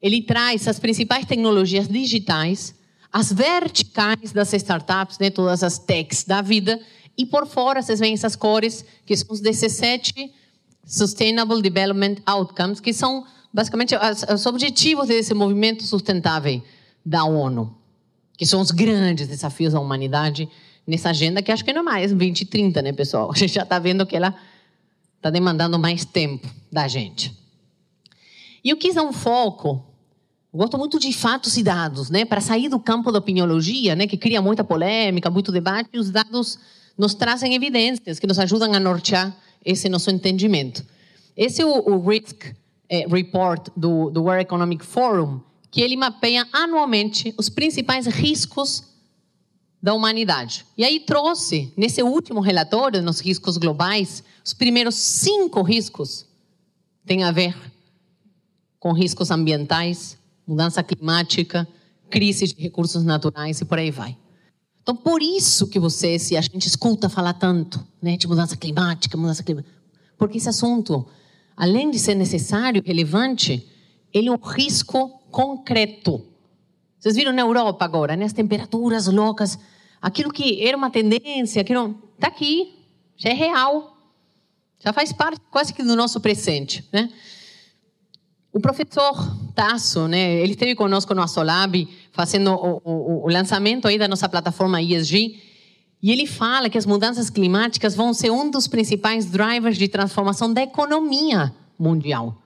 ele 0.04 0.20
traz 0.20 0.68
as 0.68 0.78
principais 0.78 1.24
tecnologias 1.24 1.88
digitais, 1.88 2.74
as 3.10 3.32
verticais 3.32 4.32
das 4.32 4.52
startups, 4.52 5.18
né, 5.18 5.30
todas 5.30 5.62
as 5.62 5.78
techs 5.78 6.24
da 6.24 6.42
vida, 6.42 6.78
e 7.16 7.24
por 7.24 7.46
fora 7.46 7.80
vocês 7.80 8.00
veem 8.00 8.12
essas 8.12 8.36
cores, 8.36 8.84
que 9.06 9.16
são 9.16 9.28
os 9.30 9.40
17 9.40 10.30
Sustainable 10.84 11.62
Development 11.62 12.16
Outcomes, 12.26 12.80
que 12.80 12.92
são 12.92 13.24
basicamente 13.50 13.94
os 14.30 14.44
objetivos 14.44 15.08
desse 15.08 15.32
movimento 15.32 15.82
sustentável 15.84 16.62
da 17.02 17.24
ONU, 17.24 17.74
que 18.36 18.44
são 18.44 18.60
os 18.60 18.70
grandes 18.70 19.26
desafios 19.26 19.72
da 19.72 19.80
humanidade 19.80 20.46
nessa 20.86 21.08
agenda 21.08 21.40
que 21.40 21.50
acho 21.50 21.64
que 21.64 21.72
não 21.72 21.80
é 21.80 21.84
mais 21.84 22.12
2030, 22.12 22.82
né, 22.82 22.92
pessoal? 22.92 23.30
A 23.34 23.38
gente 23.38 23.54
já 23.54 23.62
está 23.62 23.78
vendo 23.78 24.04
que 24.04 24.14
ela 24.14 24.34
está 25.16 25.30
demandando 25.30 25.78
mais 25.78 26.04
tempo 26.04 26.46
da 26.70 26.86
gente. 26.88 27.34
E 28.62 28.68
eu 28.68 28.76
quis 28.76 28.94
dar 28.94 29.02
um 29.02 29.12
foco, 29.14 29.93
gosto 30.54 30.78
muito 30.78 30.98
de 30.98 31.12
fatos 31.12 31.56
e 31.56 31.62
dados, 31.62 32.10
né, 32.10 32.24
para 32.24 32.40
sair 32.40 32.68
do 32.68 32.78
campo 32.78 33.10
da 33.10 33.18
opiniologia, 33.18 33.96
né, 33.96 34.06
que 34.06 34.16
cria 34.16 34.40
muita 34.40 34.62
polêmica, 34.62 35.28
muito 35.28 35.50
debate, 35.50 35.98
os 35.98 36.10
dados 36.10 36.58
nos 36.96 37.14
trazem 37.14 37.54
evidências 37.54 38.18
que 38.20 38.26
nos 38.26 38.38
ajudam 38.38 38.72
a 38.72 38.78
nortear 38.78 39.36
esse 39.64 39.88
nosso 39.88 40.10
entendimento. 40.10 40.84
Esse 41.36 41.62
é 41.62 41.66
o, 41.66 41.94
o 41.94 42.08
Risk 42.08 42.54
eh, 42.88 43.06
Report 43.08 43.68
do, 43.76 44.10
do 44.10 44.22
World 44.22 44.42
Economic 44.42 44.84
Forum, 44.84 45.40
que 45.70 45.80
ele 45.80 45.96
mapeia 45.96 46.46
anualmente 46.52 47.34
os 47.36 47.48
principais 47.48 48.06
riscos 48.06 48.84
da 49.82 49.92
humanidade. 49.92 50.64
E 50.78 50.84
aí 50.84 51.00
trouxe, 51.00 51.72
nesse 51.76 52.00
último 52.00 52.40
relatório, 52.40 53.02
nos 53.02 53.18
riscos 53.18 53.56
globais, 53.56 54.22
os 54.44 54.54
primeiros 54.54 54.94
cinco 54.94 55.62
riscos 55.62 56.24
tem 57.04 57.24
a 57.24 57.32
ver 57.32 57.56
com 58.78 58.92
riscos 58.92 59.30
ambientais, 59.30 60.16
mudança 60.46 60.82
climática, 60.82 61.66
crise 62.10 62.46
de 62.46 62.62
recursos 62.62 63.04
naturais 63.04 63.60
e 63.60 63.64
por 63.64 63.78
aí 63.78 63.90
vai. 63.90 64.16
Então, 64.82 64.94
por 64.94 65.22
isso 65.22 65.66
que 65.66 65.78
você, 65.78 66.18
se 66.18 66.36
a 66.36 66.40
gente 66.40 66.68
escuta 66.68 67.08
falar 67.08 67.32
tanto 67.34 67.84
né, 68.02 68.16
de 68.16 68.28
mudança 68.28 68.56
climática, 68.56 69.16
mudança 69.16 69.42
climática, 69.42 69.74
porque 70.18 70.36
esse 70.36 70.48
assunto, 70.48 71.06
além 71.56 71.90
de 71.90 71.98
ser 71.98 72.14
necessário, 72.14 72.82
relevante, 72.84 73.66
ele 74.12 74.28
é 74.28 74.32
um 74.32 74.36
risco 74.36 75.08
concreto. 75.30 76.22
Vocês 77.00 77.16
viram 77.16 77.32
na 77.32 77.42
Europa 77.42 77.84
agora, 77.84 78.14
né, 78.14 78.26
as 78.26 78.32
temperaturas 78.32 79.06
loucas, 79.06 79.58
aquilo 80.00 80.30
que 80.30 80.62
era 80.66 80.76
uma 80.76 80.90
tendência, 80.90 81.62
aquilo 81.62 81.98
está 82.14 82.28
aqui, 82.28 82.74
já 83.16 83.30
é 83.30 83.34
real, 83.34 83.96
já 84.78 84.92
faz 84.92 85.12
parte 85.12 85.40
quase 85.50 85.72
que 85.72 85.82
do 85.82 85.96
nosso 85.96 86.20
presente, 86.20 86.86
né? 86.92 87.10
O 88.52 88.60
professor 88.60 89.14
Né, 90.08 90.40
ele 90.40 90.52
esteve 90.52 90.74
conosco 90.74 91.14
no 91.14 91.22
Asolab, 91.22 91.88
fazendo 92.12 92.50
o, 92.50 92.82
o, 92.84 93.24
o, 93.24 93.28
lançamento 93.28 93.86
aí 93.86 93.96
da 93.96 94.08
nossa 94.08 94.28
plataforma 94.28 94.82
ESG, 94.82 95.40
e 96.02 96.10
ele 96.10 96.26
fala 96.26 96.68
que 96.68 96.76
as 96.76 96.84
mudanças 96.84 97.30
climáticas 97.30 97.94
vão 97.94 98.12
ser 98.12 98.30
um 98.30 98.50
dos 98.50 98.66
principais 98.66 99.26
drivers 99.26 99.78
de 99.78 99.88
transformação 99.88 100.52
da 100.52 100.62
economia 100.62 101.54
mundial, 101.78 102.36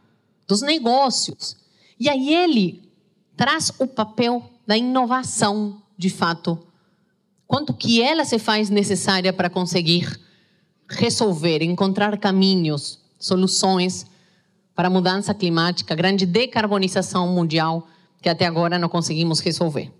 dos 0.46 0.60
negócios. 0.62 1.56
E 1.98 2.08
aí 2.08 2.32
ele 2.32 2.82
traz 3.36 3.72
o 3.78 3.86
papel 3.86 4.42
da 4.66 4.76
inovação, 4.76 5.82
de 5.96 6.10
fato, 6.10 6.58
quanto 7.46 7.72
que 7.72 8.02
ela 8.02 8.24
se 8.24 8.38
faz 8.38 8.68
necessária 8.68 9.32
para 9.32 9.48
conseguir 9.48 10.20
resolver, 10.88 11.62
encontrar 11.62 12.16
caminhos, 12.18 13.00
soluções 13.18 14.06
para 14.78 14.86
a 14.86 14.90
mudança 14.90 15.34
climática, 15.34 15.92
grande 15.92 16.24
decarbonização 16.24 17.26
mundial 17.26 17.88
que 18.22 18.28
até 18.28 18.46
agora 18.46 18.78
não 18.78 18.88
conseguimos 18.88 19.40
resolver. 19.40 19.90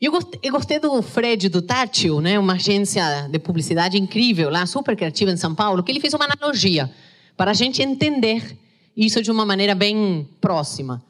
Eu 0.00 0.12
gostei, 0.12 0.38
eu 0.40 0.52
gostei 0.52 0.78
do 0.78 1.02
Fred 1.02 1.48
do 1.48 1.60
Tátil, 1.60 2.20
né, 2.20 2.38
uma 2.38 2.52
agência 2.52 3.28
de 3.28 3.36
publicidade 3.40 3.98
incrível 3.98 4.48
lá, 4.48 4.64
super 4.64 4.94
criativa 4.94 5.32
em 5.32 5.36
São 5.36 5.56
Paulo, 5.56 5.82
que 5.82 5.90
ele 5.90 5.98
fez 5.98 6.14
uma 6.14 6.24
analogia 6.24 6.88
para 7.36 7.50
a 7.50 7.54
gente 7.54 7.82
entender 7.82 8.56
isso 8.96 9.20
de 9.20 9.28
uma 9.28 9.44
maneira 9.44 9.74
bem 9.74 10.28
próxima. 10.40 11.02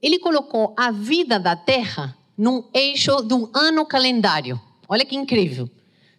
Ele 0.00 0.18
colocou 0.18 0.72
a 0.78 0.90
vida 0.90 1.38
da 1.38 1.54
Terra 1.54 2.16
num 2.38 2.64
eixo 2.72 3.20
de 3.20 3.34
um 3.34 3.50
ano 3.52 3.84
calendário. 3.84 4.58
Olha 4.88 5.04
que 5.04 5.14
incrível. 5.14 5.68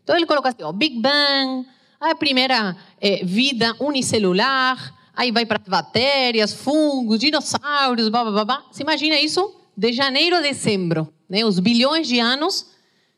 Então 0.04 0.16
ele 0.16 0.28
colocou 0.28 0.50
assim, 0.50 0.62
ó, 0.62 0.72
Big 0.72 1.02
Bang, 1.02 1.66
a 2.12 2.16
primeira 2.16 2.76
é, 3.00 3.24
vida 3.24 3.76
unicelular, 3.80 4.94
aí 5.16 5.32
vai 5.32 5.46
para 5.46 5.60
bactérias, 5.68 6.54
fungos, 6.54 7.20
dinossauros, 7.20 8.10
blá, 8.10 8.24
blá, 8.24 8.46
blá, 8.46 8.66
Você 8.72 8.84
imagina 8.84 9.20
isso? 9.20 9.56
De 9.76 9.92
janeiro 9.94 10.36
a 10.36 10.42
dezembro. 10.42 11.12
Né? 11.30 11.46
Os 11.46 11.60
bilhões 11.60 12.08
de 12.08 12.20
anos 12.20 12.68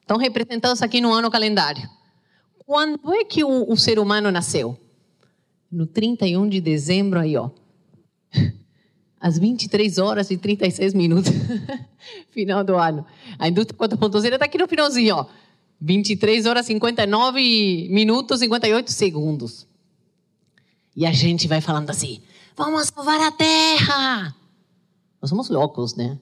estão 0.02 0.18
representados 0.18 0.82
aqui 0.82 1.02
no 1.02 1.12
ano 1.14 1.32
calendário. 1.32 1.90
Quando 2.66 3.14
é 3.14 3.24
que 3.24 3.44
o, 3.44 3.72
o 3.72 3.78
ser 3.78 4.00
humano 4.00 4.32
nasceu? 4.32 4.80
No 5.72 5.86
31 5.86 6.48
de 6.48 6.62
dezembro, 6.62 7.20
aí, 7.20 7.36
ó. 7.36 7.50
Às 9.20 9.38
23 9.38 9.98
horas 9.98 10.30
e 10.32 10.38
36 10.38 10.94
minutos. 10.94 11.32
Final 12.32 12.64
do 12.64 12.76
ano. 12.76 13.06
A 13.40 13.48
indústria 13.48 13.78
4.0 13.78 14.34
está 14.34 14.46
aqui 14.46 14.58
no 14.58 14.68
finalzinho, 14.68 15.16
ó. 15.16 15.26
23 15.80 16.46
horas 16.46 16.66
59 16.66 17.88
minutos 17.90 18.40
58 18.40 18.92
segundos. 18.92 19.68
E 20.96 21.06
a 21.06 21.12
gente 21.12 21.48
vai 21.48 21.62
falando 21.62 21.90
assim: 21.90 22.22
vamos 22.56 22.88
salvar 22.88 23.20
a 23.20 23.32
Terra! 23.32 24.36
Nós 25.22 25.30
somos 25.30 25.50
loucos, 25.50 25.96
né? 25.96 26.20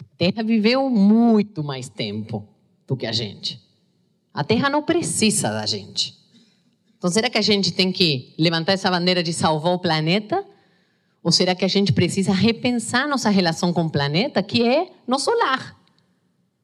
A 0.00 0.04
Terra 0.16 0.42
viveu 0.42 0.88
muito 0.88 1.64
mais 1.64 1.88
tempo 1.88 2.46
do 2.86 2.96
que 2.96 3.06
a 3.06 3.12
gente. 3.12 3.60
A 4.32 4.44
Terra 4.44 4.68
não 4.68 4.82
precisa 4.82 5.50
da 5.50 5.66
gente. 5.66 6.16
Então, 6.96 7.10
será 7.10 7.28
que 7.28 7.38
a 7.38 7.42
gente 7.42 7.72
tem 7.72 7.92
que 7.92 8.34
levantar 8.38 8.72
essa 8.72 8.90
bandeira 8.90 9.22
de 9.22 9.32
salvar 9.32 9.74
o 9.74 9.78
planeta? 9.78 10.44
Ou 11.22 11.32
será 11.32 11.54
que 11.54 11.64
a 11.64 11.68
gente 11.68 11.92
precisa 11.92 12.32
repensar 12.32 13.08
nossa 13.08 13.30
relação 13.30 13.72
com 13.72 13.84
o 13.84 13.90
planeta, 13.90 14.42
que 14.42 14.62
é 14.62 14.90
nosso 15.06 15.30
lar, 15.30 15.78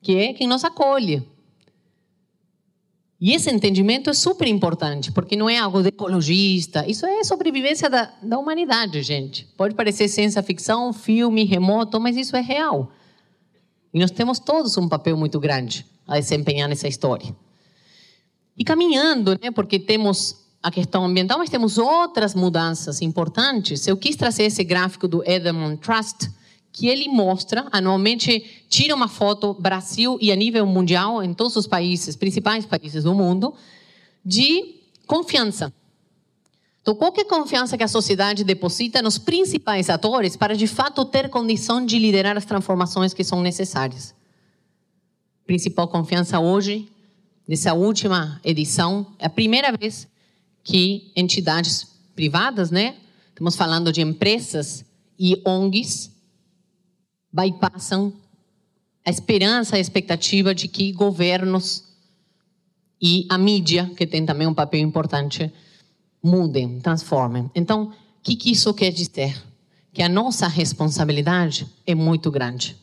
que 0.03 0.17
é 0.17 0.33
quem 0.33 0.47
nos 0.47 0.65
acolhe? 0.65 1.27
E 3.21 3.35
esse 3.35 3.51
entendimento 3.51 4.09
é 4.09 4.15
super 4.15 4.49
importante, 4.49 5.13
porque 5.13 5.37
não 5.37 5.49
é 5.49 5.59
algo 5.59 5.83
de 5.83 5.89
ecologista, 5.89 6.89
isso 6.89 7.05
é 7.05 7.23
sobrevivência 7.23 7.91
da, 7.91 8.11
da 8.23 8.39
humanidade, 8.39 9.03
gente. 9.03 9.47
Pode 9.59 9.75
parecer 9.75 10.09
ciência 10.09 10.43
ficção, 10.43 10.91
filme, 10.91 11.45
remoto, 11.45 12.01
mas 12.01 12.17
isso 12.17 12.35
é 12.35 12.41
real. 12.41 12.91
E 13.93 13.99
nós 14.01 14.11
temos 14.11 14.39
todos 14.39 14.79
um 14.79 14.89
papel 14.89 15.19
muito 15.19 15.39
grande 15.39 15.85
a 16.09 16.19
desempenhar 16.19 16.67
nessa 16.67 16.89
história. 16.89 17.37
E 18.57 18.65
caminhando, 18.65 19.39
né, 19.43 19.51
porque 19.51 19.79
temos 19.79 20.37
a 20.63 20.71
questão 20.71 21.05
ambiental, 21.05 21.39
mas 21.39 21.51
temos 21.51 21.77
outras 21.77 22.35
mudanças 22.35 23.03
importantes. 23.03 23.87
Eu 23.87 23.99
quis 23.99 24.17
trazer 24.17 24.45
esse 24.45 24.65
gráfico 24.65 25.07
do 25.07 25.23
Edelman 25.29 25.77
Trust, 25.77 26.31
que 26.73 26.87
ele 26.87 27.09
mostra, 27.09 27.67
anualmente 27.73 28.65
tira 28.69 28.95
uma 28.95 29.09
foto 29.09 29.55
Brasil 29.55 30.19
e 30.21 30.31
a 30.31 30.37
nível 30.37 30.65
mundial, 30.67 31.23
em 31.23 31.35
todos 31.35 31.57
os 31.57 31.67
países, 31.67 32.17
principais 32.17 32.65
países 32.65 33.05
do 33.05 33.15
mundo, 33.15 33.55
de 34.25 34.77
confiança. 35.07 35.73
Então, 36.83 36.95
qual 36.95 37.13
é 37.17 37.21
a 37.21 37.25
confiança 37.25 37.77
que 37.77 37.83
a 37.83 37.89
sociedade 37.89 38.43
deposita 38.43 39.03
nos 39.03 39.19
principais 39.19 39.91
atores 39.91 40.37
para, 40.37 40.57
de 40.57 40.67
fato, 40.67 41.05
ter 41.05 41.29
condição 41.29 41.85
de 41.85 41.99
liderar 41.99 42.37
as 42.37 42.45
transformações 42.45 43.13
que 43.13 43.23
são 43.23 43.43
necessárias? 43.43 44.15
Principal 45.47 45.89
confiança 45.89 46.41
hoje, 46.41 46.89
nessa 47.47 47.75
última 47.75 48.41
edição, 48.45 49.07
é 49.19 49.27
a 49.27 49.31
primeira 49.31 49.77
vez 49.77 50.09
que 50.63 51.11
entidades 51.15 51.87
privadas, 52.15 52.71
né? 52.71 52.97
Estamos 53.29 53.57
falando 53.57 53.93
de 53.93 54.01
empresas 54.01 54.85
e 55.19 55.41
ONGs, 55.45 56.10
bypassam 57.33 58.13
a 59.05 59.11
esperança, 59.11 59.77
a 59.77 59.81
expectativa 59.81 60.55
de 60.55 60.69
que 60.69 60.93
governos 60.93 61.85
e 63.01 63.27
a 63.31 63.39
mídia, 63.39 63.91
que 63.97 64.07
tem 64.07 64.27
também 64.27 64.47
um 64.47 64.55
papel 64.55 64.81
importante, 64.81 65.51
mudem, 66.23 66.81
transformem. 66.81 67.51
Então, 67.55 67.85
o 67.85 68.23
que, 68.23 68.37
que 68.37 68.53
isso 68.53 68.75
quer 68.75 68.91
dizer? 68.91 69.43
Que 69.93 70.03
a 70.03 70.09
nossa 70.09 70.47
responsabilidade 70.47 71.67
é 71.87 71.95
muito 71.95 72.31
grande. 72.31 72.77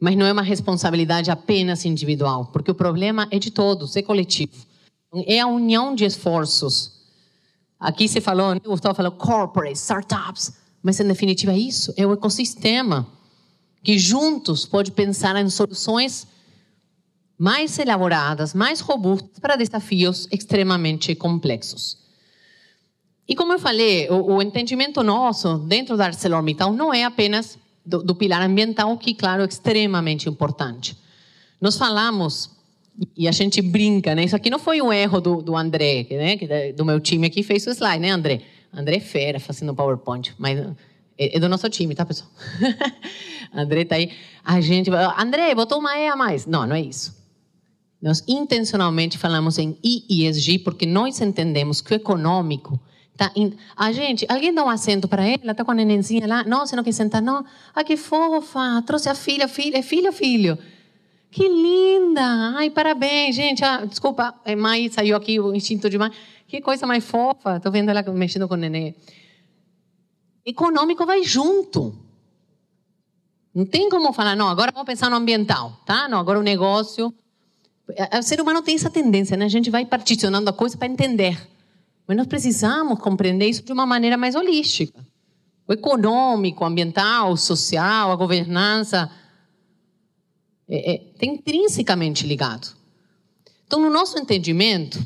Mas 0.00 0.16
não 0.16 0.24
é 0.24 0.32
uma 0.32 0.42
responsabilidade 0.42 1.30
apenas 1.30 1.84
individual, 1.84 2.46
porque 2.46 2.70
o 2.70 2.74
problema 2.74 3.26
é 3.32 3.38
de 3.38 3.50
todos, 3.50 3.96
é 3.96 4.02
coletivo. 4.02 4.54
É 5.26 5.40
a 5.40 5.48
união 5.48 5.94
de 5.94 6.04
esforços. 6.04 6.92
Aqui 7.80 8.06
se 8.06 8.20
falou, 8.20 8.54
o 8.54 8.70
Gustavo 8.70 8.94
falou 8.94 9.12
corporate, 9.12 9.76
startups, 9.76 10.52
mas 10.80 11.00
em 11.00 11.08
definitiva 11.08 11.52
é 11.52 11.58
isso, 11.58 11.92
é 11.96 12.06
o 12.06 12.12
ecossistema 12.12 13.17
que 13.82 13.98
juntos 13.98 14.66
pode 14.66 14.92
pensar 14.92 15.36
em 15.36 15.48
soluções 15.48 16.26
mais 17.38 17.78
elaboradas, 17.78 18.52
mais 18.52 18.80
robustas 18.80 19.38
para 19.38 19.56
desafios 19.56 20.26
extremamente 20.32 21.14
complexos. 21.14 21.96
E 23.28 23.34
como 23.34 23.52
eu 23.52 23.58
falei, 23.58 24.08
o, 24.10 24.36
o 24.36 24.42
entendimento 24.42 25.02
nosso 25.02 25.58
dentro 25.58 25.96
da 25.96 26.06
ArcelorMittal 26.06 26.72
não 26.72 26.92
é 26.92 27.04
apenas 27.04 27.58
do, 27.84 28.02
do, 28.02 28.14
pilar 28.14 28.42
ambiental, 28.42 28.96
que, 28.98 29.14
claro, 29.14 29.42
é 29.42 29.46
extremamente 29.46 30.28
importante. 30.28 30.96
Nós 31.60 31.76
falamos, 31.76 32.50
e 33.16 33.28
a 33.28 33.32
gente 33.32 33.62
brinca, 33.62 34.14
né? 34.14 34.24
Isso 34.24 34.34
aqui 34.34 34.50
não 34.50 34.58
foi 34.58 34.82
um 34.82 34.92
erro 34.92 35.20
do, 35.20 35.42
do 35.42 35.56
André, 35.56 36.06
né? 36.10 36.72
do 36.72 36.84
meu 36.84 36.98
time 37.00 37.26
aqui, 37.26 37.42
fez 37.42 37.66
o 37.66 37.70
slide, 37.70 38.00
né, 38.00 38.10
André? 38.10 38.42
André 38.72 38.96
é 38.96 39.00
fera 39.00 39.40
fazendo 39.40 39.74
PowerPoint, 39.74 40.34
mas 40.38 40.58
é, 41.18 41.40
do 41.40 41.48
nosso 41.48 41.68
time, 41.68 41.94
tá, 41.94 42.06
pessoal? 42.06 42.30
André 43.52 43.84
tá 43.84 43.96
aí. 43.96 44.12
A 44.44 44.60
gente 44.60 44.88
vai, 44.88 45.04
André, 45.18 45.54
botou 45.54 45.78
uma 45.78 45.98
E 45.98 46.06
a 46.06 46.14
mais. 46.14 46.46
Não, 46.46 46.64
não 46.66 46.76
é 46.76 46.80
isso. 46.80 47.16
Nós 48.00 48.22
intencionalmente 48.28 49.18
falamos 49.18 49.58
em 49.58 49.76
ESG 49.82 50.60
porque 50.60 50.86
nós 50.86 51.20
entendemos 51.20 51.80
que 51.80 51.92
o 51.92 51.96
econômico 51.96 52.78
tá 53.16 53.32
in... 53.34 53.52
a 53.76 53.90
gente, 53.90 54.24
alguém 54.28 54.54
dá 54.54 54.64
um 54.64 54.68
assento 54.68 55.08
para 55.08 55.26
ela, 55.26 55.52
tá 55.52 55.64
com 55.64 55.72
a 55.72 55.74
nenenzinha 55.74 56.24
lá, 56.24 56.44
não, 56.44 56.64
você 56.64 56.76
não 56.76 56.84
quer 56.84 56.92
sentar, 56.92 57.20
não. 57.20 57.44
Ah, 57.74 57.82
que 57.82 57.96
fofa, 57.96 58.80
trouxe 58.86 59.08
a 59.08 59.16
filha, 59.16 59.48
filha, 59.48 59.78
é 59.78 59.82
filho, 59.82 60.12
filho. 60.12 60.56
Que 61.28 61.48
linda! 61.48 62.22
Ai, 62.56 62.70
parabéns, 62.70 63.34
gente. 63.34 63.64
Ah, 63.64 63.84
desculpa, 63.84 64.32
é 64.44 64.54
mãe, 64.54 64.88
saiu 64.88 65.16
aqui 65.16 65.40
o 65.40 65.52
instinto 65.52 65.90
de 65.90 65.98
mãe. 65.98 66.12
Que 66.46 66.60
coisa 66.60 66.86
mais 66.86 67.04
fofa. 67.04 67.58
Tô 67.58 67.70
vendo 67.72 67.90
ela 67.90 68.02
mexendo 68.04 68.46
com 68.46 68.54
o 68.54 68.56
neném 68.56 68.94
econômico 70.50 71.04
vai 71.04 71.22
junto. 71.22 71.94
Não 73.54 73.66
tem 73.66 73.88
como 73.88 74.12
falar, 74.12 74.36
não, 74.36 74.48
agora 74.48 74.70
vamos 74.72 74.86
pensar 74.86 75.10
no 75.10 75.16
ambiental, 75.16 75.80
tá? 75.84 76.08
Não, 76.08 76.18
agora 76.18 76.38
o 76.38 76.42
negócio. 76.42 77.12
O 78.16 78.22
ser 78.22 78.40
humano 78.40 78.62
tem 78.62 78.74
essa 78.74 78.90
tendência, 78.90 79.36
né? 79.36 79.46
A 79.46 79.48
gente 79.48 79.70
vai 79.70 79.84
particionando 79.84 80.48
a 80.50 80.52
coisa 80.52 80.76
para 80.76 80.86
entender. 80.86 81.40
Mas 82.06 82.16
nós 82.16 82.26
precisamos 82.26 82.98
compreender 82.98 83.46
isso 83.46 83.62
de 83.62 83.72
uma 83.72 83.84
maneira 83.84 84.16
mais 84.16 84.34
holística. 84.34 85.06
O 85.66 85.72
econômico, 85.72 86.64
o 86.64 86.66
ambiental, 86.66 87.32
o 87.32 87.36
social, 87.36 88.10
a 88.10 88.16
governança, 88.16 89.10
é, 90.68 90.94
é, 90.94 90.98
tem 91.18 91.34
intrinsecamente 91.34 92.26
ligado. 92.26 92.76
Então, 93.66 93.80
no 93.80 93.90
nosso 93.90 94.18
entendimento, 94.18 94.98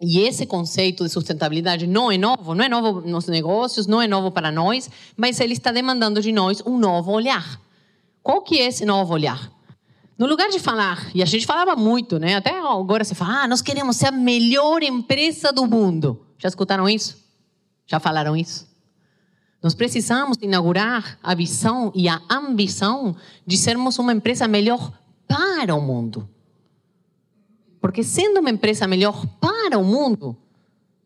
e 0.00 0.20
esse 0.20 0.46
conceito 0.46 1.04
de 1.04 1.10
sustentabilidade 1.10 1.86
não 1.86 2.10
é 2.10 2.16
novo, 2.16 2.54
não 2.54 2.64
é 2.64 2.68
novo 2.68 3.02
nos 3.02 3.26
negócios, 3.26 3.86
não 3.86 4.00
é 4.00 4.08
novo 4.08 4.30
para 4.30 4.50
nós, 4.50 4.88
mas 5.14 5.38
ele 5.40 5.52
está 5.52 5.70
demandando 5.70 6.22
de 6.22 6.32
nós 6.32 6.62
um 6.64 6.78
novo 6.78 7.12
olhar. 7.12 7.60
Qual 8.22 8.40
que 8.40 8.58
é 8.58 8.66
esse 8.66 8.86
novo 8.86 9.12
olhar? 9.12 9.52
No 10.16 10.26
lugar 10.26 10.48
de 10.48 10.58
falar, 10.58 11.10
e 11.14 11.22
a 11.22 11.26
gente 11.26 11.46
falava 11.46 11.76
muito, 11.76 12.18
né? 12.18 12.36
Até 12.36 12.58
agora 12.58 13.04
você 13.04 13.14
fala, 13.14 13.42
ah, 13.42 13.48
nós 13.48 13.60
queremos 13.60 13.96
ser 13.96 14.06
a 14.06 14.12
melhor 14.12 14.82
empresa 14.82 15.52
do 15.52 15.66
mundo. 15.66 16.26
Já 16.38 16.48
escutaram 16.48 16.88
isso? 16.88 17.18
Já 17.86 18.00
falaram 18.00 18.34
isso? 18.36 18.68
Nós 19.62 19.74
precisamos 19.74 20.38
inaugurar 20.40 21.18
a 21.22 21.34
visão 21.34 21.92
e 21.94 22.08
a 22.08 22.20
ambição 22.30 23.14
de 23.46 23.58
sermos 23.58 23.98
uma 23.98 24.12
empresa 24.12 24.48
melhor 24.48 24.92
para 25.28 25.74
o 25.74 25.80
mundo. 25.80 26.26
Porque 27.80 28.02
sendo 28.02 28.40
uma 28.40 28.50
empresa 28.50 28.86
melhor 28.86 29.26
para 29.40 29.78
o 29.78 29.84
mundo, 29.84 30.36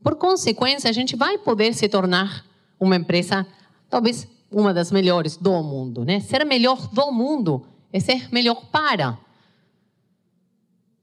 por 0.03 0.17
consequência, 0.17 0.91
a 0.91 0.93
gente 0.93 1.17
vai 1.17 1.39
poder 1.39 1.73
se 1.73 1.89
tornar 1.89 2.45
uma 2.79 2.97
empresa, 2.97 3.47
talvez 3.89 4.27
uma 4.51 4.75
das 4.75 4.91
melhores 4.93 5.37
do 5.37 5.63
mundo, 5.63 6.05
né? 6.05 6.21
Ser 6.21 6.45
melhor 6.45 6.89
do 6.89 7.11
mundo 7.11 7.67
é 7.93 8.01
ser 8.01 8.29
melhor 8.33 8.67
para. 8.71 9.19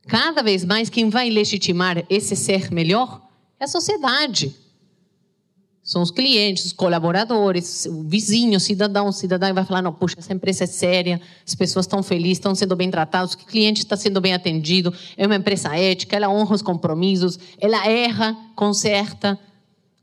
Cada 0.07 0.43
vez 0.43 0.65
mais, 0.65 0.89
quem 0.89 1.09
vai 1.09 1.29
legitimar 1.29 2.03
esse 2.09 2.35
ser 2.35 2.71
melhor 2.71 3.21
é 3.59 3.65
a 3.65 3.67
sociedade. 3.67 4.55
São 5.91 6.01
os 6.01 6.09
clientes, 6.09 6.63
os 6.63 6.71
colaboradores, 6.71 7.85
o 7.85 8.03
vizinho, 8.03 8.55
o 8.55 8.61
cidadão. 8.61 9.09
O 9.09 9.11
cidadão 9.11 9.53
vai 9.53 9.65
falar: 9.65 9.81
não, 9.81 9.91
puxa, 9.91 10.15
essa 10.17 10.31
empresa 10.31 10.63
é 10.63 10.67
séria, 10.67 11.19
as 11.45 11.53
pessoas 11.53 11.85
estão 11.85 12.01
felizes, 12.01 12.37
estão 12.37 12.55
sendo 12.55 12.77
bem 12.77 12.89
tratadas, 12.89 13.33
o 13.33 13.37
cliente 13.39 13.79
está 13.79 13.97
sendo 13.97 14.21
bem 14.21 14.33
atendido, 14.33 14.93
é 15.17 15.25
uma 15.25 15.35
empresa 15.35 15.75
ética, 15.75 16.15
ela 16.15 16.29
honra 16.29 16.55
os 16.55 16.61
compromissos, 16.61 17.37
ela 17.59 17.85
erra, 17.85 18.37
conserta, 18.55 19.37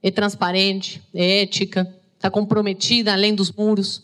é 0.02 0.11
transparente, 0.11 1.00
é 1.14 1.40
ética, 1.40 1.90
está 2.16 2.30
comprometida 2.30 3.14
além 3.14 3.35
dos 3.35 3.50
muros. 3.50 4.02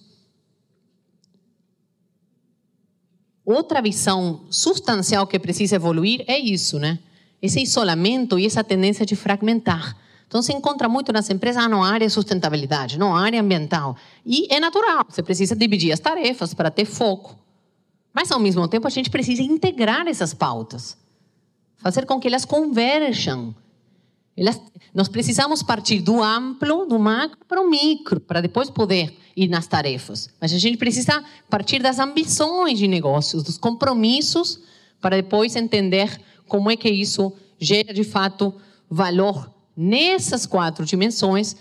Outra 3.44 3.82
visão 3.82 4.46
substancial 4.48 5.26
que 5.26 5.38
precisa 5.38 5.76
evoluir 5.76 6.24
é 6.26 6.38
isso, 6.38 6.78
né? 6.78 6.98
Esse 7.42 7.60
isolamento 7.60 8.38
e 8.38 8.46
essa 8.46 8.64
tendência 8.64 9.04
de 9.04 9.14
fragmentar. 9.14 10.02
Então, 10.34 10.42
se 10.42 10.52
encontra 10.52 10.88
muito 10.88 11.12
nas 11.12 11.30
empresas, 11.30 11.62
ah, 11.62 11.68
não, 11.68 11.84
área 11.84 12.10
sustentabilidade, 12.10 12.98
não, 12.98 13.14
área 13.14 13.40
ambiental. 13.40 13.96
E 14.26 14.52
é 14.52 14.58
natural, 14.58 15.06
você 15.08 15.22
precisa 15.22 15.54
dividir 15.54 15.92
as 15.92 16.00
tarefas 16.00 16.52
para 16.52 16.72
ter 16.72 16.86
foco. 16.86 17.38
Mas, 18.12 18.32
ao 18.32 18.40
mesmo 18.40 18.66
tempo, 18.66 18.84
a 18.84 18.90
gente 18.90 19.08
precisa 19.10 19.42
integrar 19.42 20.08
essas 20.08 20.34
pautas, 20.34 20.98
fazer 21.76 22.04
com 22.04 22.18
que 22.18 22.26
elas 22.26 22.44
converjam. 22.44 23.54
Elas, 24.36 24.60
nós 24.92 25.06
precisamos 25.06 25.62
partir 25.62 26.00
do 26.00 26.20
amplo, 26.20 26.84
do 26.84 26.98
macro 26.98 27.38
para 27.46 27.62
o 27.62 27.70
micro, 27.70 28.18
para 28.18 28.40
depois 28.40 28.68
poder 28.68 29.16
ir 29.36 29.46
nas 29.46 29.68
tarefas. 29.68 30.30
Mas 30.40 30.52
a 30.52 30.58
gente 30.58 30.76
precisa 30.76 31.22
partir 31.48 31.80
das 31.80 32.00
ambições 32.00 32.76
de 32.76 32.88
negócios, 32.88 33.44
dos 33.44 33.56
compromissos, 33.56 34.58
para 35.00 35.14
depois 35.14 35.54
entender 35.54 36.20
como 36.48 36.72
é 36.72 36.76
que 36.76 36.90
isso 36.90 37.32
gera 37.60 37.94
de 37.94 38.02
fato 38.02 38.52
valor 38.90 39.53
nessas 39.76 40.46
quatro 40.46 40.84
dimensões 40.84 41.56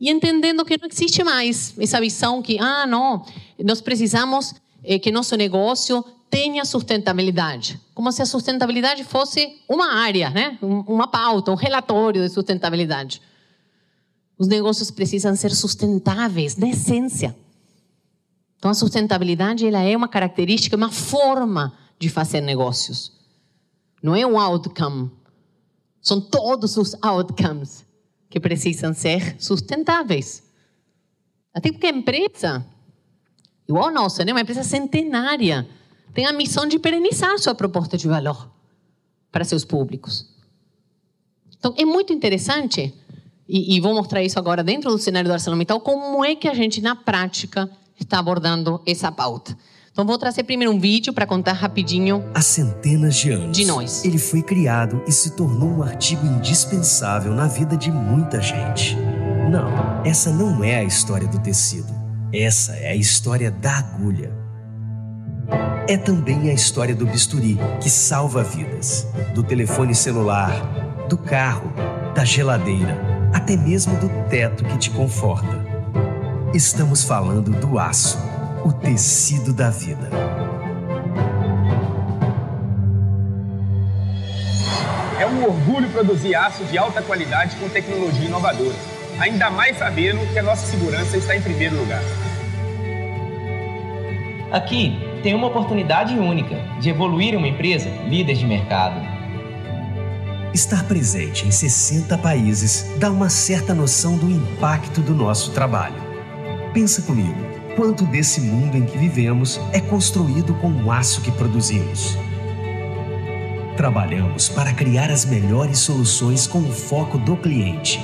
e 0.00 0.10
entendendo 0.10 0.64
que 0.64 0.76
não 0.80 0.88
existe 0.88 1.22
mais 1.22 1.74
essa 1.78 2.00
visão 2.00 2.42
que, 2.42 2.58
ah, 2.58 2.86
não, 2.86 3.24
nós 3.62 3.80
precisamos 3.80 4.54
é, 4.82 4.98
que 4.98 5.10
nosso 5.10 5.36
negócio 5.36 6.04
tenha 6.28 6.64
sustentabilidade. 6.64 7.80
Como 7.94 8.10
se 8.10 8.20
a 8.20 8.26
sustentabilidade 8.26 9.04
fosse 9.04 9.60
uma 9.68 9.94
área, 9.94 10.30
né? 10.30 10.58
uma 10.60 11.06
pauta, 11.06 11.52
um 11.52 11.54
relatório 11.54 12.22
de 12.22 12.28
sustentabilidade. 12.28 13.22
Os 14.36 14.48
negócios 14.48 14.90
precisam 14.90 15.36
ser 15.36 15.52
sustentáveis, 15.52 16.56
na 16.56 16.68
essência. 16.68 17.36
Então, 18.58 18.70
a 18.70 18.74
sustentabilidade 18.74 19.66
ela 19.66 19.80
é 19.80 19.96
uma 19.96 20.08
característica, 20.08 20.76
uma 20.76 20.90
forma 20.90 21.72
de 21.98 22.08
fazer 22.08 22.40
negócios. 22.40 23.12
Não 24.02 24.16
é 24.16 24.26
um 24.26 24.38
outcome. 24.38 25.10
São 26.04 26.20
todos 26.20 26.76
os 26.76 26.94
outcomes 27.00 27.86
que 28.28 28.38
precisam 28.38 28.92
ser 28.92 29.36
sustentáveis. 29.40 30.42
Até 31.52 31.72
porque 31.72 31.86
a 31.86 31.90
empresa, 31.90 32.66
igual 33.66 33.88
a 33.88 33.90
nossa, 33.90 34.22
né? 34.22 34.32
uma 34.32 34.42
empresa 34.42 34.62
centenária, 34.62 35.66
tem 36.12 36.26
a 36.26 36.32
missão 36.32 36.66
de 36.66 36.78
perenizar 36.78 37.38
sua 37.38 37.54
proposta 37.54 37.96
de 37.96 38.06
valor 38.06 38.50
para 39.32 39.44
seus 39.44 39.64
públicos. 39.64 40.28
Então, 41.56 41.74
é 41.78 41.86
muito 41.86 42.12
interessante 42.12 42.92
e, 43.48 43.74
e, 43.74 43.80
vou 43.80 43.94
mostrar 43.94 44.22
isso 44.22 44.38
agora 44.38 44.62
dentro 44.62 44.90
do 44.90 44.98
cenário 44.98 45.28
do 45.28 45.32
ArcelorMittal, 45.32 45.80
como 45.80 46.22
é 46.22 46.34
que 46.34 46.48
a 46.48 46.54
gente, 46.54 46.82
na 46.82 46.94
prática, 46.94 47.70
está 47.98 48.18
abordando 48.18 48.82
essa 48.86 49.10
pauta. 49.10 49.56
Então, 49.94 50.04
vou 50.04 50.18
trazer 50.18 50.42
primeiro 50.42 50.74
um 50.74 50.80
vídeo 50.80 51.12
para 51.12 51.24
contar 51.24 51.52
rapidinho. 51.52 52.24
Há 52.34 52.42
centenas 52.42 53.14
de 53.14 53.30
anos. 53.30 53.56
De 53.56 53.64
nós. 53.64 54.04
Ele 54.04 54.18
foi 54.18 54.42
criado 54.42 55.00
e 55.06 55.12
se 55.12 55.36
tornou 55.36 55.68
um 55.68 55.82
artigo 55.84 56.26
indispensável 56.26 57.32
na 57.32 57.46
vida 57.46 57.76
de 57.76 57.92
muita 57.92 58.40
gente. 58.40 58.96
Não, 59.48 60.02
essa 60.04 60.32
não 60.32 60.64
é 60.64 60.80
a 60.80 60.82
história 60.82 61.28
do 61.28 61.38
tecido. 61.38 61.94
Essa 62.32 62.72
é 62.72 62.90
a 62.90 62.96
história 62.96 63.52
da 63.52 63.78
agulha. 63.78 64.32
É 65.88 65.96
também 65.96 66.50
a 66.50 66.52
história 66.52 66.96
do 66.96 67.06
bisturi, 67.06 67.56
que 67.80 67.88
salva 67.88 68.42
vidas. 68.42 69.06
Do 69.32 69.44
telefone 69.44 69.94
celular, 69.94 71.06
do 71.08 71.16
carro, 71.16 71.72
da 72.16 72.24
geladeira 72.24 73.14
até 73.32 73.56
mesmo 73.56 73.96
do 73.98 74.08
teto 74.28 74.64
que 74.64 74.78
te 74.78 74.90
conforta. 74.90 75.64
Estamos 76.54 77.02
falando 77.02 77.50
do 77.50 77.78
aço, 77.80 78.16
o 78.64 78.72
tecido 78.72 79.52
da 79.52 79.70
vida. 79.70 80.08
É 85.20 85.26
um 85.26 85.44
orgulho 85.44 85.88
produzir 85.90 86.34
aço 86.34 86.64
de 86.64 86.76
alta 86.76 87.02
qualidade 87.02 87.56
com 87.56 87.68
tecnologia 87.68 88.26
inovadora. 88.26 88.74
Ainda 89.20 89.50
mais 89.50 89.78
sabendo 89.78 90.26
que 90.32 90.38
a 90.38 90.42
nossa 90.42 90.66
segurança 90.66 91.16
está 91.16 91.36
em 91.36 91.42
primeiro 91.42 91.76
lugar. 91.76 92.02
Aqui 94.50 94.98
tem 95.22 95.34
uma 95.34 95.46
oportunidade 95.46 96.18
única 96.18 96.56
de 96.80 96.90
evoluir 96.90 97.36
uma 97.36 97.46
empresa 97.46 97.88
líder 98.08 98.34
de 98.34 98.46
mercado 98.46 99.14
Estar 100.54 100.84
presente 100.84 101.48
em 101.48 101.50
60 101.50 102.16
países 102.18 102.86
dá 102.96 103.10
uma 103.10 103.28
certa 103.28 103.74
noção 103.74 104.16
do 104.16 104.30
impacto 104.30 105.00
do 105.00 105.12
nosso 105.12 105.50
trabalho. 105.50 105.96
Pensa 106.72 107.02
comigo, 107.02 107.34
quanto 107.76 108.04
desse 108.04 108.40
mundo 108.40 108.76
em 108.76 108.84
que 108.84 108.96
vivemos 108.96 109.60
é 109.72 109.80
construído 109.80 110.54
com 110.54 110.70
o 110.70 110.90
aço 110.90 111.20
que 111.20 111.30
produzimos? 111.30 112.16
Trabalhamos 113.76 114.48
para 114.48 114.72
criar 114.72 115.10
as 115.10 115.24
melhores 115.24 115.78
soluções 115.78 116.46
com 116.46 116.60
o 116.60 116.72
foco 116.72 117.18
do 117.18 117.36
cliente. 117.36 118.00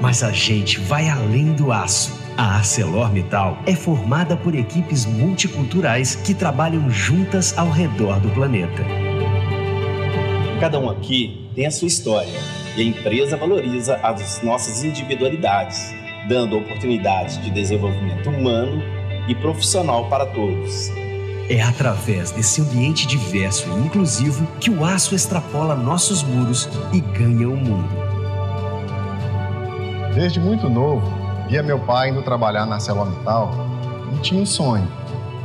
Mas 0.00 0.22
a 0.22 0.30
gente 0.30 0.78
vai 0.78 1.08
além 1.08 1.54
do 1.54 1.72
aço. 1.72 2.14
A 2.36 2.56
ArcelorMittal 2.56 3.58
é 3.66 3.74
formada 3.74 4.36
por 4.36 4.54
equipes 4.54 5.06
multiculturais 5.06 6.14
que 6.14 6.34
trabalham 6.34 6.90
juntas 6.90 7.56
ao 7.56 7.70
redor 7.70 8.20
do 8.20 8.28
planeta. 8.28 8.84
Cada 10.60 10.78
um 10.78 10.90
aqui 10.90 11.48
tem 11.54 11.64
a 11.64 11.70
sua 11.70 11.88
história 11.88 12.38
e 12.76 12.82
a 12.82 12.84
empresa 12.84 13.38
valoriza 13.38 13.96
as 14.02 14.42
nossas 14.42 14.84
individualidades, 14.84 15.94
dando 16.28 16.58
oportunidades 16.58 17.40
de 17.42 17.50
desenvolvimento 17.50 18.28
humano 18.28 18.95
e 19.28 19.34
profissional 19.34 20.08
para 20.08 20.26
todos. 20.26 20.90
É 21.48 21.62
através 21.62 22.32
desse 22.32 22.60
ambiente 22.60 23.06
diverso 23.06 23.68
e 23.70 23.86
inclusivo 23.86 24.46
que 24.58 24.68
o 24.70 24.84
aço 24.84 25.14
extrapola 25.14 25.76
nossos 25.76 26.22
muros 26.22 26.68
e 26.92 27.00
ganha 27.00 27.48
o 27.48 27.56
mundo. 27.56 27.88
Desde 30.14 30.40
muito 30.40 30.68
novo, 30.68 31.06
via 31.48 31.62
meu 31.62 31.78
pai 31.78 32.10
indo 32.10 32.22
trabalhar 32.22 32.66
na 32.66 32.74
ArcelorMittal 32.74 33.52
e 34.14 34.18
tinha 34.20 34.42
um 34.42 34.46
sonho 34.46 34.88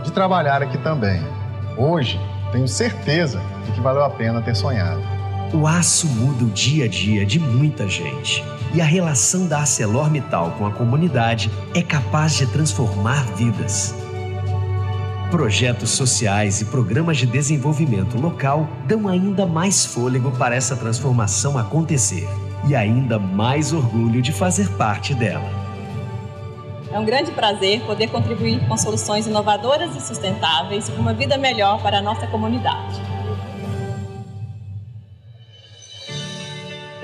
de 0.03 0.11
trabalhar 0.11 0.63
aqui 0.63 0.77
também. 0.79 1.21
Hoje, 1.77 2.19
tenho 2.51 2.67
certeza 2.67 3.39
de 3.65 3.71
que 3.71 3.81
valeu 3.81 4.03
a 4.03 4.09
pena 4.09 4.41
ter 4.41 4.55
sonhado. 4.55 5.01
O 5.53 5.67
aço 5.67 6.07
muda 6.07 6.45
o 6.45 6.49
dia 6.49 6.85
a 6.85 6.87
dia 6.87 7.25
de 7.25 7.37
muita 7.37 7.87
gente. 7.87 8.43
E 8.73 8.79
a 8.79 8.86
relação 8.86 9.47
da 9.47 9.60
ArcelorMittal 9.60 10.51
com 10.51 10.65
a 10.65 10.71
comunidade 10.71 11.51
é 11.75 11.81
capaz 11.81 12.36
de 12.36 12.45
transformar 12.47 13.25
vidas. 13.36 13.93
Projetos 15.29 15.89
sociais 15.89 16.62
e 16.62 16.65
programas 16.65 17.17
de 17.17 17.25
desenvolvimento 17.25 18.17
local 18.17 18.67
dão 18.86 19.07
ainda 19.07 19.45
mais 19.45 19.86
fôlego 19.86 20.31
para 20.31 20.55
essa 20.55 20.75
transformação 20.75 21.57
acontecer. 21.57 22.27
e 22.67 22.75
ainda 22.75 23.17
mais 23.17 23.73
orgulho 23.73 24.21
de 24.21 24.31
fazer 24.31 24.69
parte 24.73 25.15
dela. 25.15 25.49
É 26.91 26.99
um 26.99 27.03
grande 27.03 27.31
prazer 27.31 27.81
poder 27.81 28.07
contribuir 28.10 28.60
com 28.67 28.77
soluções 28.77 29.25
inovadoras 29.25 29.95
e 29.95 29.99
sustentáveis 29.99 30.88
para 30.88 31.01
uma 31.01 31.12
vida 31.12 31.38
melhor 31.38 31.81
para 31.81 31.97
a 31.97 32.01
nossa 32.03 32.27
comunidade. 32.27 33.01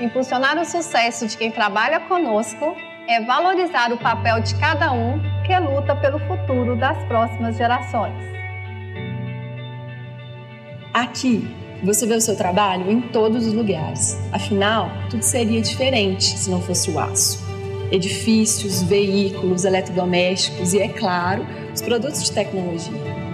Impulsionar 0.00 0.56
o 0.58 0.64
sucesso 0.64 1.26
de 1.26 1.36
quem 1.36 1.50
trabalha 1.50 1.98
conosco 1.98 2.76
é 3.08 3.20
valorizar 3.20 3.92
o 3.92 3.98
papel 3.98 4.40
de 4.40 4.54
cada 4.54 4.92
um 4.92 5.20
que 5.44 5.58
luta 5.58 5.96
pelo 5.96 6.20
futuro 6.20 6.76
das 6.76 6.96
próximas 7.06 7.56
gerações. 7.56 8.14
Aqui, 10.94 11.52
você 11.82 12.06
vê 12.06 12.14
o 12.14 12.20
seu 12.20 12.36
trabalho 12.36 12.88
em 12.88 13.00
todos 13.00 13.44
os 13.44 13.52
lugares. 13.52 14.16
Afinal, 14.32 14.88
tudo 15.10 15.22
seria 15.22 15.60
diferente 15.60 16.24
se 16.24 16.48
não 16.48 16.60
fosse 16.62 16.90
o 16.90 16.98
aço. 17.00 17.44
Edifícios, 17.90 18.82
veículos, 18.82 19.64
eletrodomésticos 19.64 20.74
e, 20.74 20.80
é 20.80 20.88
claro, 20.88 21.44
os 21.74 21.82
produtos 21.82 22.22
de 22.22 22.30
tecnologia. 22.30 23.27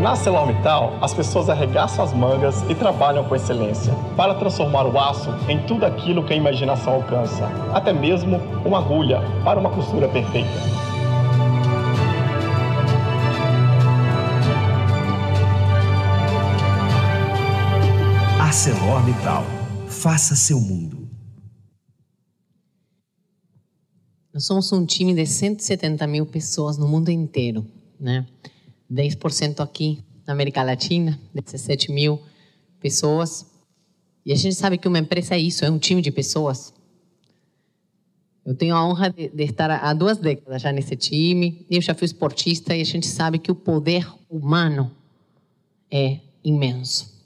Na 0.00 0.12
ArcelorMittal, 0.12 0.96
as 1.02 1.12
pessoas 1.12 1.50
arregaçam 1.50 2.02
as 2.02 2.14
mangas 2.14 2.62
e 2.70 2.74
trabalham 2.74 3.22
com 3.22 3.36
excelência 3.36 3.92
para 4.16 4.34
transformar 4.34 4.86
o 4.86 4.98
aço 4.98 5.28
em 5.46 5.62
tudo 5.66 5.84
aquilo 5.84 6.24
que 6.24 6.32
a 6.32 6.36
imaginação 6.36 6.94
alcança, 6.94 7.46
até 7.74 7.92
mesmo 7.92 8.38
uma 8.64 8.78
agulha 8.78 9.20
para 9.44 9.60
uma 9.60 9.68
costura 9.68 10.08
perfeita. 10.08 10.48
ArcelorMittal. 18.40 19.44
Faça 19.86 20.34
seu 20.34 20.58
mundo. 20.58 21.10
Nós 24.32 24.46
somos 24.46 24.72
um 24.72 24.86
time 24.86 25.12
de 25.12 25.26
170 25.26 26.06
mil 26.06 26.24
pessoas 26.24 26.78
no 26.78 26.88
mundo 26.88 27.10
inteiro, 27.10 27.66
né? 28.00 28.24
10% 28.90 29.60
aqui 29.60 30.02
na 30.26 30.32
América 30.32 30.62
Latina, 30.62 31.18
17 31.34 31.92
mil 31.92 32.20
pessoas. 32.80 33.46
E 34.24 34.32
a 34.32 34.36
gente 34.36 34.54
sabe 34.54 34.78
que 34.78 34.88
uma 34.88 34.98
empresa 34.98 35.34
é 35.34 35.38
isso, 35.38 35.64
é 35.64 35.70
um 35.70 35.78
time 35.78 36.02
de 36.02 36.10
pessoas. 36.10 36.72
Eu 38.44 38.54
tenho 38.54 38.74
a 38.74 38.84
honra 38.84 39.10
de, 39.10 39.28
de, 39.28 39.44
estar 39.44 39.70
há 39.70 39.92
duas 39.92 40.18
décadas 40.18 40.62
já 40.62 40.72
nesse 40.72 40.96
time. 40.96 41.66
Eu 41.70 41.80
já 41.80 41.94
fui 41.94 42.06
esportista 42.06 42.74
e 42.74 42.80
a 42.80 42.84
gente 42.84 43.06
sabe 43.06 43.38
que 43.38 43.50
o 43.50 43.54
poder 43.54 44.06
humano 44.28 44.90
é 45.90 46.20
imenso. 46.42 47.20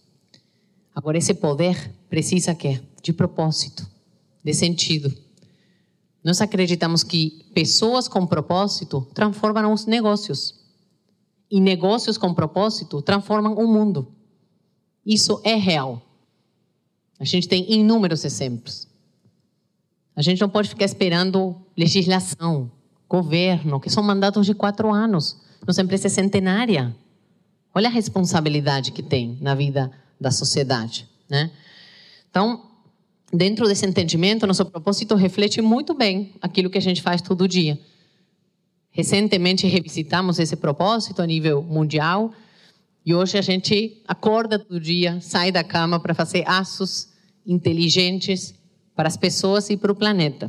Agora, 0.95 1.17
esse 1.17 1.35
poder 1.35 1.91
precisa 2.09 2.55
que 2.55 2.81
de 3.03 3.13
propósito, 3.13 3.87
de 4.43 4.55
sentido. 4.55 5.15
Nós 6.23 6.41
acreditamos 6.41 7.03
que 7.05 7.45
pessoas 7.55 8.09
com 8.09 8.27
propósito 8.27 9.07
transformam 9.15 9.73
os 9.73 9.85
negócios 9.85 10.64
e 11.55 11.61
negócios 11.61 12.19
com 12.19 12.35
propósito 12.35 13.01
transformam 13.01 13.55
o 13.55 13.65
mundo. 13.65 14.09
Isso 15.07 15.41
é 15.45 15.55
real. 15.55 16.03
A 17.17 17.25
gente 17.25 17.47
tem 17.47 17.73
inúmeros 17.73 18.25
exemplos. 18.25 18.89
A 20.17 20.21
gente 20.21 20.41
não 20.41 20.49
pode 20.49 20.69
ficar 20.69 20.85
esperando 20.85 21.55
legislação, 21.77 22.69
governo, 23.09 23.79
que 23.79 23.89
são 23.89 24.03
mandatos 24.03 24.45
de 24.47 24.53
quatro 24.53 24.93
anos. 24.93 25.41
Nossa 25.65 25.81
empresa 25.81 26.09
é 26.09 26.11
centenária. 26.11 26.93
Olha 27.73 27.87
a 27.87 27.93
responsabilidade 27.93 28.91
que 28.91 29.03
tem 29.03 29.39
na 29.41 29.55
vida 29.55 29.93
da 30.21 30.33
sociedade. 30.33 31.09
Né? 31.31 31.53
Então, 32.29 32.69
dentro 33.33 33.69
desse 33.69 33.87
entendimento, 33.87 34.45
nosso 34.45 34.65
propósito 34.65 35.15
reflete 35.15 35.63
muito 35.63 35.95
bem 35.95 36.35
aquilo 36.43 36.69
que 36.69 36.79
a 36.79 36.83
gente 36.83 37.01
faz 37.01 37.23
todo 37.23 37.47
dia. 37.47 37.79
Recentemente 38.95 39.67
revisitamos 39.67 40.39
esse 40.39 40.55
propósito 40.55 41.21
a 41.21 41.27
nível 41.27 41.61
mundial 41.65 42.33
e 43.05 43.13
hoje 43.13 43.37
a 43.37 43.43
gente 43.43 44.01
acorda 44.07 44.57
todo 44.57 44.79
dia, 44.79 45.21
sai 45.21 45.51
da 45.51 45.65
cama 45.65 45.99
para 45.99 46.15
fazer 46.15 46.45
aços 46.47 47.09
inteligentes 47.45 48.55
para 48.95 49.09
as 49.09 49.17
pessoas 49.17 49.69
e 49.69 49.77
para 49.77 49.91
o 49.91 49.97
planeta. 49.97 50.49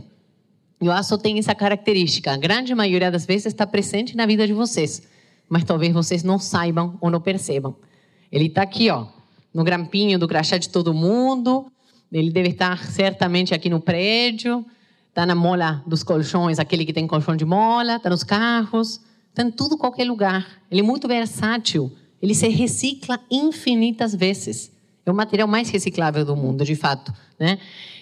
E 0.80 0.88
o 0.88 0.92
aço 0.92 1.18
tem 1.18 1.40
essa 1.40 1.56
característica, 1.56 2.32
a 2.32 2.38
grande 2.38 2.76
maioria 2.76 3.10
das 3.10 3.26
vezes 3.26 3.48
está 3.48 3.66
presente 3.66 4.16
na 4.16 4.28
vida 4.28 4.46
de 4.46 4.54
vocês, 4.54 5.02
mas 5.50 5.64
talvez 5.64 5.92
vocês 5.92 6.22
não 6.22 6.38
saibam 6.38 7.00
ou 7.02 7.10
não 7.10 7.20
percebam. 7.20 7.76
Ele 8.32 8.46
está 8.46 8.62
aqui, 8.62 8.92
ó, 8.92 9.08
no 9.52 9.64
grampinho 9.64 10.20
do 10.20 10.28
crachá 10.28 10.60
de 10.60 10.70
todo 10.70 10.94
mundo, 10.94 11.66
ele 12.12 12.30
deve 12.30 12.50
estar 12.50 12.78
certamente 12.86 13.56
aqui 13.56 13.72
no 13.72 13.82
prédio, 13.82 14.64
Está 15.16 15.26
na 15.26 15.34
mola 15.34 15.82
dos 15.88 16.04
colchões, 16.04 16.60
aquele 16.60 16.86
que 16.86 16.92
tem 16.92 17.08
colchão 17.08 17.38
de 17.38 17.46
mola, 17.46 17.96
está 17.96 18.10
nos 18.10 18.22
carros, 18.22 19.00
está 19.30 19.44
em 19.44 19.50
tudo, 19.50 19.78
qualquer 19.78 20.04
lugar. 20.04 20.46
Ele 20.70 20.82
é 20.82 20.84
muito 20.84 21.08
versátil. 21.08 21.90
Ele 22.22 22.36
se 22.36 22.50
recicla 22.50 23.18
infinitas 23.32 24.14
vezes. 24.14 24.74
É 25.06 25.10
o 25.10 25.16
material 25.16 25.48
mais 25.48 25.70
reciclável 25.70 26.26
do 26.26 26.36
mundo, 26.36 26.66
de 26.66 26.76
fato. 26.76 27.14
Né? 27.40 27.60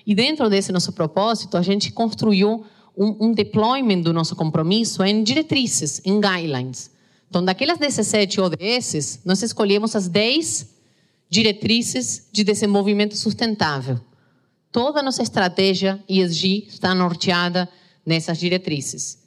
E 0.08 0.15
dentro 0.15 0.49
desse 0.49 0.71
nosso 0.71 0.91
propósito, 0.91 1.56
a 1.56 1.62
gente 1.62 1.91
construiu 1.91 2.65
um, 2.97 3.28
um 3.28 3.32
deployment 3.32 4.02
do 4.02 4.12
nosso 4.12 4.36
compromisso 4.36 5.04
em 5.04 5.21
diretrizes, 5.21 6.02
em 6.04 6.19
guidelines. 6.19 6.89
Então, 7.30 7.45
daquelas 7.45 7.78
17 7.78 8.41
ODS, 8.41 9.19
nós 9.23 9.43
escolhemos 9.43 9.95
as 9.95 10.08
10 10.08 10.67
diretrizes 11.30 12.28
de 12.32 12.43
desenvolvimento 12.43 13.15
sustentável. 13.15 14.02
Toda 14.73 15.01
a 15.01 15.03
nossa 15.03 15.21
estratégia 15.21 16.03
ESG 16.09 16.65
está 16.67 16.95
norteada 16.95 17.69
nessas 18.03 18.39
diretrizes. 18.39 19.19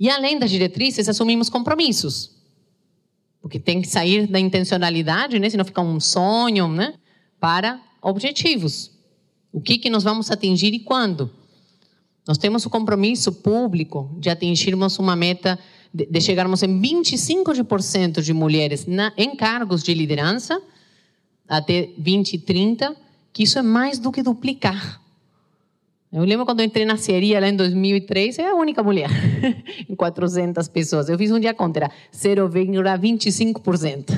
E 0.00 0.08
além 0.08 0.38
das 0.38 0.50
diretrizes, 0.50 1.10
assumimos 1.10 1.50
compromissos. 1.50 2.34
Porque 3.42 3.60
tem 3.60 3.82
que 3.82 3.88
sair 3.88 4.26
da 4.26 4.40
intencionalidade, 4.40 5.38
né? 5.38 5.50
senão 5.50 5.64
fica 5.66 5.82
um 5.82 6.00
sonho, 6.00 6.68
né? 6.68 6.94
para 7.38 7.78
objetivos. 8.00 8.90
O 9.52 9.60
que, 9.60 9.76
que 9.76 9.90
nós 9.90 10.04
vamos 10.04 10.30
atingir 10.30 10.72
e 10.72 10.80
quando? 10.80 11.30
Nós 12.26 12.38
temos 12.38 12.64
o 12.64 12.70
compromisso 12.70 13.30
público 13.30 14.16
de 14.18 14.30
atingirmos 14.30 14.98
uma 14.98 15.14
meta, 15.14 15.58
de, 15.92 16.18
chegarmos 16.18 16.62
em 16.62 16.80
25% 16.80 18.22
de 18.22 18.32
mulheres 18.32 18.86
na, 18.86 19.12
em 19.18 19.36
cargos 19.36 19.82
de 19.82 19.92
liderança 19.92 20.62
até 21.46 21.90
2030 21.98 23.07
que 23.32 23.42
isso 23.42 23.58
é 23.58 23.62
mais 23.62 23.98
do 23.98 24.12
que 24.12 24.22
duplicar. 24.22 25.00
Eu 26.10 26.24
lembro 26.24 26.46
quando 26.46 26.60
eu 26.60 26.66
entrei 26.66 26.86
na 26.86 26.96
Sieria 26.96 27.38
lá 27.38 27.48
em 27.48 27.56
2003, 27.56 28.38
eu 28.38 28.44
era 28.44 28.54
a 28.54 28.56
única 28.56 28.82
mulher 28.82 29.10
em 29.88 29.94
400 29.94 30.66
pessoas. 30.68 31.10
Eu 31.10 31.18
fiz 31.18 31.30
um 31.30 31.38
dia 31.38 31.52
conta, 31.52 31.80
era 31.80 31.90
0,25%. 32.14 34.10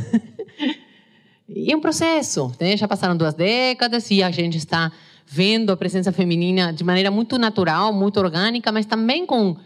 e 1.48 1.72
é 1.72 1.76
um 1.76 1.80
processo, 1.80 2.52
né? 2.60 2.76
já 2.76 2.86
passaram 2.86 3.16
duas 3.16 3.34
décadas 3.34 4.08
e 4.10 4.22
a 4.22 4.30
gente 4.30 4.56
está 4.56 4.92
vendo 5.26 5.70
a 5.70 5.76
presença 5.76 6.12
feminina 6.12 6.72
de 6.72 6.84
maneira 6.84 7.10
muito 7.10 7.36
natural, 7.38 7.92
muito 7.92 8.20
orgânica, 8.20 8.70
mas 8.70 8.86
também 8.86 9.26
com 9.26 9.56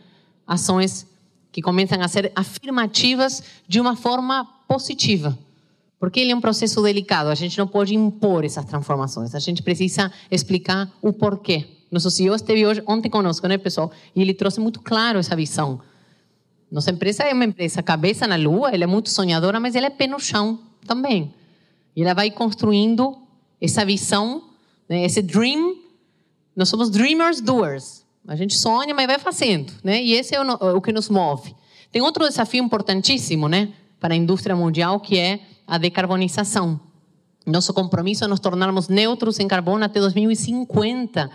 ações 0.46 1.06
que 1.52 1.60
começam 1.60 2.00
a 2.00 2.08
ser 2.08 2.32
afirmativas 2.34 3.42
de 3.68 3.80
uma 3.80 3.96
forma 3.96 4.44
positiva. 4.66 5.38
Porque 6.04 6.20
ele 6.20 6.32
é 6.32 6.36
um 6.36 6.40
processo 6.40 6.82
delicado, 6.82 7.30
a 7.30 7.34
gente 7.34 7.56
não 7.56 7.66
pode 7.66 7.94
impor 7.94 8.44
essas 8.44 8.66
transformações, 8.66 9.34
a 9.34 9.38
gente 9.38 9.62
precisa 9.62 10.12
explicar 10.30 10.92
o 11.00 11.14
porquê. 11.14 11.66
Nosso 11.90 12.10
CEO 12.10 12.34
esteve 12.34 12.66
hoje, 12.66 12.82
ontem 12.86 13.08
conosco, 13.08 13.48
né, 13.48 13.56
pessoal? 13.56 13.90
E 14.14 14.20
ele 14.20 14.34
trouxe 14.34 14.60
muito 14.60 14.82
claro 14.82 15.18
essa 15.18 15.34
visão. 15.34 15.80
Nossa 16.70 16.90
empresa 16.90 17.22
é 17.22 17.32
uma 17.32 17.46
empresa 17.46 17.82
cabeça 17.82 18.26
na 18.26 18.36
lua, 18.36 18.68
ela 18.70 18.84
é 18.84 18.86
muito 18.86 19.08
sonhadora, 19.08 19.58
mas 19.58 19.74
ela 19.74 19.86
é 19.86 19.90
pé 19.90 20.06
no 20.06 20.20
chão 20.20 20.60
também. 20.86 21.32
E 21.96 22.02
ela 22.02 22.12
vai 22.12 22.30
construindo 22.30 23.16
essa 23.58 23.82
visão, 23.82 24.44
né, 24.86 25.06
esse 25.06 25.22
dream. 25.22 25.74
Nós 26.54 26.68
somos 26.68 26.90
dreamers 26.90 27.40
doers. 27.40 28.04
A 28.28 28.36
gente 28.36 28.58
sonha, 28.58 28.94
mas 28.94 29.06
vai 29.06 29.18
fazendo, 29.18 29.72
né? 29.82 30.02
E 30.02 30.12
esse 30.12 30.34
é 30.34 30.42
o, 30.42 30.76
o 30.76 30.82
que 30.82 30.92
nos 30.92 31.08
move. 31.08 31.56
Tem 31.90 32.02
outro 32.02 32.28
desafio 32.28 32.62
importantíssimo, 32.62 33.48
né, 33.48 33.72
para 33.98 34.12
a 34.12 34.16
indústria 34.18 34.54
mundial, 34.54 35.00
que 35.00 35.18
é 35.18 35.40
a 35.66 35.78
decarbonização. 35.78 36.80
Nosso 37.46 37.74
compromisso 37.74 38.24
é 38.24 38.26
nos 38.26 38.40
tornarmos 38.40 38.88
neutros 38.88 39.38
em 39.38 39.46
carbono 39.46 39.84
até 39.84 40.00
2050, 40.00 41.30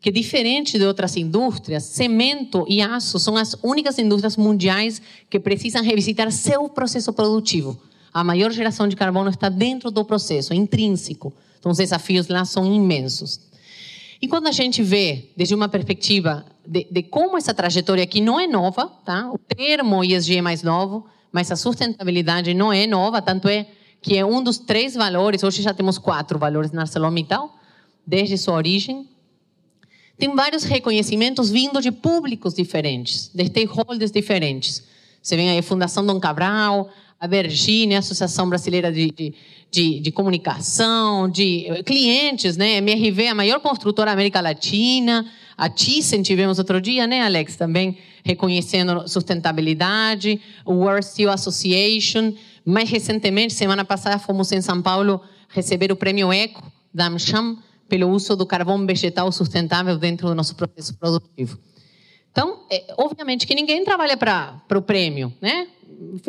que 0.00 0.10
diferente 0.10 0.78
de 0.78 0.84
outras 0.84 1.16
indústrias, 1.16 1.84
cimento 1.84 2.66
e 2.68 2.82
aço 2.82 3.18
são 3.18 3.36
as 3.36 3.56
únicas 3.62 3.98
indústrias 3.98 4.36
mundiais 4.36 5.00
que 5.30 5.38
precisam 5.38 5.82
revisitar 5.82 6.30
seu 6.30 6.68
processo 6.68 7.12
produtivo. 7.12 7.80
A 8.12 8.22
maior 8.22 8.50
geração 8.50 8.86
de 8.86 8.96
carbono 8.96 9.30
está 9.30 9.48
dentro 9.48 9.90
do 9.90 10.04
processo, 10.04 10.52
é 10.52 10.56
intrínseco. 10.56 11.32
Então, 11.58 11.72
os 11.72 11.78
desafios 11.78 12.28
lá 12.28 12.44
são 12.44 12.66
imensos. 12.66 13.40
E 14.20 14.28
quando 14.28 14.46
a 14.46 14.52
gente 14.52 14.82
vê, 14.82 15.30
desde 15.36 15.54
uma 15.54 15.68
perspectiva 15.68 16.44
de, 16.66 16.86
de 16.90 17.02
como 17.02 17.36
essa 17.36 17.54
trajetória 17.54 18.04
aqui 18.04 18.20
não 18.20 18.38
é 18.38 18.46
nova, 18.46 18.86
tá? 19.04 19.30
o 19.30 19.38
termo 19.38 20.02
ESG 20.04 20.36
é 20.36 20.42
mais 20.42 20.62
novo, 20.62 21.06
mas 21.34 21.50
a 21.50 21.56
sustentabilidade 21.56 22.54
não 22.54 22.72
é 22.72 22.86
nova, 22.86 23.20
tanto 23.20 23.48
é 23.48 23.66
que 24.00 24.16
é 24.16 24.24
um 24.24 24.40
dos 24.40 24.56
três 24.56 24.94
valores, 24.94 25.42
hoje 25.42 25.62
já 25.62 25.74
temos 25.74 25.98
quatro 25.98 26.38
valores 26.38 26.70
na 26.70 26.82
ArcelorMittal, 26.82 27.52
desde 28.06 28.38
sua 28.38 28.54
origem. 28.54 29.08
Tem 30.16 30.32
vários 30.32 30.62
reconhecimentos 30.62 31.50
vindo 31.50 31.82
de 31.82 31.90
públicos 31.90 32.54
diferentes, 32.54 33.32
de 33.34 33.46
stakeholders 33.46 34.12
diferentes. 34.12 34.84
Você 35.20 35.34
vem 35.34 35.50
aí 35.50 35.58
a 35.58 35.62
Fundação 35.62 36.06
Dom 36.06 36.20
Cabral, 36.20 36.88
a 37.18 37.26
Virginia, 37.26 37.96
a 37.96 37.98
Associação 37.98 38.48
Brasileira 38.48 38.92
de, 38.92 39.10
de, 39.10 39.34
de, 39.72 39.98
de, 39.98 40.12
Comunicação, 40.12 41.28
de 41.28 41.66
clientes, 41.84 42.56
né? 42.56 42.76
MRV, 42.76 43.26
a 43.26 43.34
maior 43.34 43.58
construtora 43.58 44.10
da 44.10 44.12
América 44.12 44.40
Latina, 44.40 45.28
a 45.56 45.68
Thyssen 45.68 46.22
tivemos 46.22 46.58
outro 46.58 46.80
dia, 46.80 47.06
né, 47.06 47.22
Alex, 47.22 47.56
também 47.56 47.98
reconhecendo 48.24 49.06
sustentabilidade, 49.06 50.40
o 50.64 50.72
World 50.74 51.04
Steel 51.04 51.30
Association. 51.30 52.34
Mais 52.64 52.88
recentemente, 52.90 53.52
semana 53.52 53.84
passada, 53.84 54.18
fomos 54.18 54.50
em 54.52 54.60
São 54.60 54.80
Paulo 54.82 55.20
receber 55.48 55.92
o 55.92 55.96
prêmio 55.96 56.32
ECO 56.32 56.62
da 56.92 57.06
AmCham 57.06 57.58
pelo 57.88 58.08
uso 58.08 58.34
do 58.34 58.46
carvão 58.46 58.84
vegetal 58.86 59.30
sustentável 59.30 59.96
dentro 59.98 60.26
do 60.26 60.34
nosso 60.34 60.54
processo 60.56 60.94
produtivo. 60.94 61.58
Então, 62.32 62.64
é, 62.70 62.94
obviamente 62.98 63.46
que 63.46 63.54
ninguém 63.54 63.84
trabalha 63.84 64.16
para 64.16 64.60
o 64.74 64.82
prêmio, 64.82 65.32
né? 65.40 65.68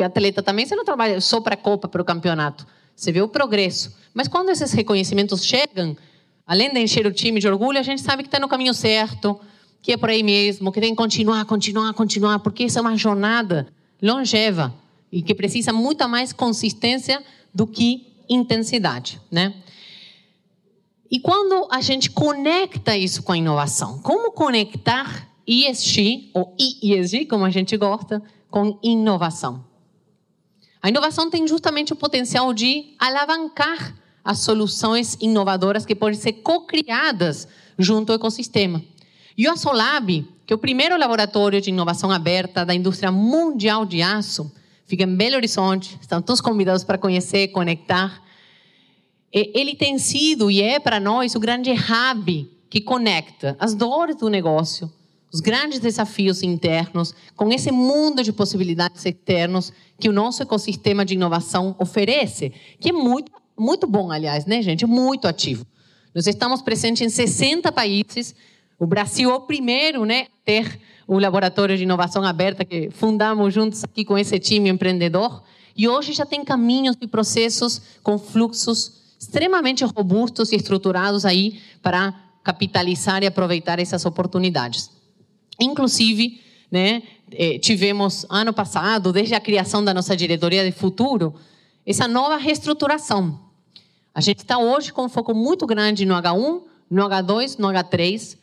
Atleta 0.04 0.42
também, 0.42 0.64
você 0.64 0.76
não 0.76 0.84
trabalha 0.84 1.20
só 1.20 1.40
para 1.40 1.54
a 1.54 1.56
Copa, 1.56 1.88
para 1.88 2.00
o 2.00 2.04
campeonato. 2.04 2.66
Você 2.94 3.10
vê 3.10 3.20
o 3.20 3.28
progresso. 3.28 3.96
Mas 4.14 4.28
quando 4.28 4.50
esses 4.50 4.72
reconhecimentos 4.72 5.44
chegam, 5.44 5.96
além 6.46 6.72
de 6.72 6.80
encher 6.80 7.06
o 7.06 7.12
time 7.12 7.40
de 7.40 7.48
orgulho, 7.48 7.78
a 7.78 7.82
gente 7.82 8.00
sabe 8.00 8.22
que 8.22 8.28
está 8.28 8.38
no 8.38 8.48
caminho 8.48 8.72
certo, 8.72 9.38
que 9.82 9.92
é 9.92 9.96
por 9.96 10.10
aí 10.10 10.22
mesmo, 10.22 10.70
que 10.70 10.80
tem 10.80 10.90
que 10.90 10.96
continuar, 10.96 11.44
continuar, 11.44 11.92
continuar, 11.92 12.38
porque 12.38 12.64
isso 12.64 12.78
é 12.78 12.80
uma 12.80 12.96
jornada 12.96 13.66
longeva 14.00 14.74
e 15.10 15.22
que 15.22 15.34
precisa 15.34 15.72
muito 15.72 16.08
mais 16.08 16.32
consistência 16.32 17.22
do 17.52 17.66
que 17.66 18.06
intensidade, 18.28 19.20
né? 19.30 19.54
E 21.10 21.20
quando 21.20 21.68
a 21.70 21.80
gente 21.80 22.10
conecta 22.10 22.96
isso 22.96 23.22
com 23.22 23.32
a 23.32 23.38
inovação, 23.38 24.00
como 24.00 24.32
conectar 24.32 25.28
ESG, 25.46 26.30
ou 26.34 26.54
ESG, 26.58 27.26
como 27.26 27.44
a 27.44 27.50
gente 27.50 27.76
gosta, 27.76 28.20
com 28.50 28.78
inovação? 28.82 29.64
A 30.82 30.88
inovação 30.88 31.30
tem 31.30 31.46
justamente 31.46 31.92
o 31.92 31.96
potencial 31.96 32.52
de 32.52 32.94
alavancar 32.98 33.94
as 34.26 34.40
soluções 34.40 35.16
inovadoras 35.20 35.86
que 35.86 35.94
podem 35.94 36.18
ser 36.18 36.32
co-criadas 36.32 37.46
junto 37.78 38.10
ao 38.10 38.16
ecossistema. 38.16 38.82
E 39.38 39.46
o 39.46 39.52
Asolab, 39.52 40.28
que 40.44 40.52
é 40.52 40.56
o 40.56 40.58
primeiro 40.58 40.98
laboratório 40.98 41.60
de 41.60 41.70
inovação 41.70 42.10
aberta 42.10 42.64
da 42.64 42.74
indústria 42.74 43.12
mundial 43.12 43.86
de 43.86 44.02
aço, 44.02 44.50
fica 44.84 45.04
em 45.04 45.14
Belo 45.14 45.36
Horizonte, 45.36 45.96
estão 46.00 46.20
todos 46.20 46.40
convidados 46.40 46.82
para 46.82 46.98
conhecer, 46.98 47.48
conectar. 47.48 48.20
Ele 49.32 49.76
tem 49.76 49.96
sido 49.96 50.50
e 50.50 50.60
é 50.60 50.80
para 50.80 50.98
nós 50.98 51.36
o 51.36 51.40
grande 51.40 51.70
hub 51.70 52.50
que 52.68 52.80
conecta 52.80 53.56
as 53.60 53.74
dores 53.74 54.16
do 54.16 54.28
negócio, 54.28 54.90
os 55.32 55.40
grandes 55.40 55.78
desafios 55.78 56.42
internos, 56.42 57.14
com 57.36 57.52
esse 57.52 57.70
mundo 57.70 58.24
de 58.24 58.32
possibilidades 58.32 59.04
externas 59.04 59.72
que 60.00 60.08
o 60.08 60.12
nosso 60.12 60.42
ecossistema 60.42 61.04
de 61.04 61.14
inovação 61.14 61.76
oferece, 61.78 62.52
que 62.80 62.88
é 62.88 62.92
muito 62.92 63.30
muito 63.58 63.86
bom, 63.86 64.10
aliás, 64.10 64.46
né, 64.46 64.62
gente? 64.62 64.86
Muito 64.86 65.26
ativo. 65.26 65.66
Nós 66.14 66.26
estamos 66.26 66.62
presentes 66.62 67.02
em 67.02 67.08
60 67.08 67.70
países. 67.72 68.34
O 68.78 68.86
Brasil 68.86 69.30
é 69.30 69.34
o 69.34 69.40
primeiro, 69.40 70.04
né, 70.04 70.26
ter 70.44 70.80
o 71.06 71.18
laboratório 71.18 71.76
de 71.76 71.84
inovação 71.84 72.24
aberta 72.24 72.64
que 72.64 72.90
fundamos 72.90 73.54
juntos 73.54 73.84
aqui 73.84 74.04
com 74.04 74.18
esse 74.18 74.38
time 74.38 74.68
empreendedor. 74.68 75.42
E 75.76 75.88
hoje 75.88 76.12
já 76.12 76.26
tem 76.26 76.44
caminhos 76.44 76.96
e 77.00 77.06
processos 77.06 77.80
com 78.02 78.18
fluxos 78.18 78.92
extremamente 79.18 79.84
robustos 79.84 80.52
e 80.52 80.56
estruturados 80.56 81.24
aí 81.24 81.60
para 81.82 82.14
capitalizar 82.42 83.22
e 83.22 83.26
aproveitar 83.26 83.78
essas 83.78 84.04
oportunidades. 84.04 84.90
Inclusive, 85.60 86.40
né, 86.70 87.02
eh, 87.32 87.58
tivemos 87.58 88.26
ano 88.28 88.52
passado, 88.52 89.12
desde 89.12 89.34
a 89.34 89.40
criação 89.40 89.84
da 89.84 89.92
nossa 89.92 90.16
diretoria 90.16 90.64
de 90.64 90.72
futuro, 90.72 91.34
essa 91.84 92.06
nova 92.06 92.36
reestruturação. 92.36 93.45
A 94.16 94.20
gente 94.22 94.38
está 94.38 94.56
hoje 94.56 94.94
com 94.94 95.04
um 95.04 95.08
foco 95.10 95.34
muito 95.34 95.66
grande 95.66 96.06
no 96.06 96.14
H1, 96.14 96.62
no 96.90 97.02
H2, 97.02 97.58
no 97.58 97.68
H3, 97.68 98.38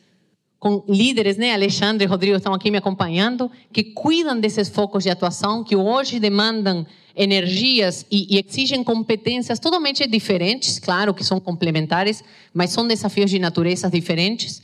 com 0.60 0.84
líderes, 0.88 1.36
né? 1.36 1.52
Alexandre 1.52 2.06
e 2.06 2.08
Rodrigo 2.08 2.38
estão 2.38 2.54
aqui 2.54 2.70
me 2.70 2.78
acompanhando, 2.78 3.50
que 3.72 3.84
cuidam 3.84 4.40
desses 4.40 4.70
focos 4.70 5.04
de 5.04 5.10
atuação, 5.10 5.64
que 5.64 5.76
hoje 5.76 6.20
demandam 6.20 6.86
energias 7.16 8.06
e, 8.12 8.36
e, 8.36 8.46
exigem 8.48 8.84
competências 8.84 9.58
totalmente 9.58 10.06
diferentes, 10.06 10.78
claro 10.78 11.12
que 11.12 11.24
são 11.24 11.40
complementares, 11.40 12.24
mas 12.54 12.70
são 12.70 12.88
desafios 12.88 13.32
de 13.32 13.40
naturezas 13.40 13.90
diferentes. 13.90 14.62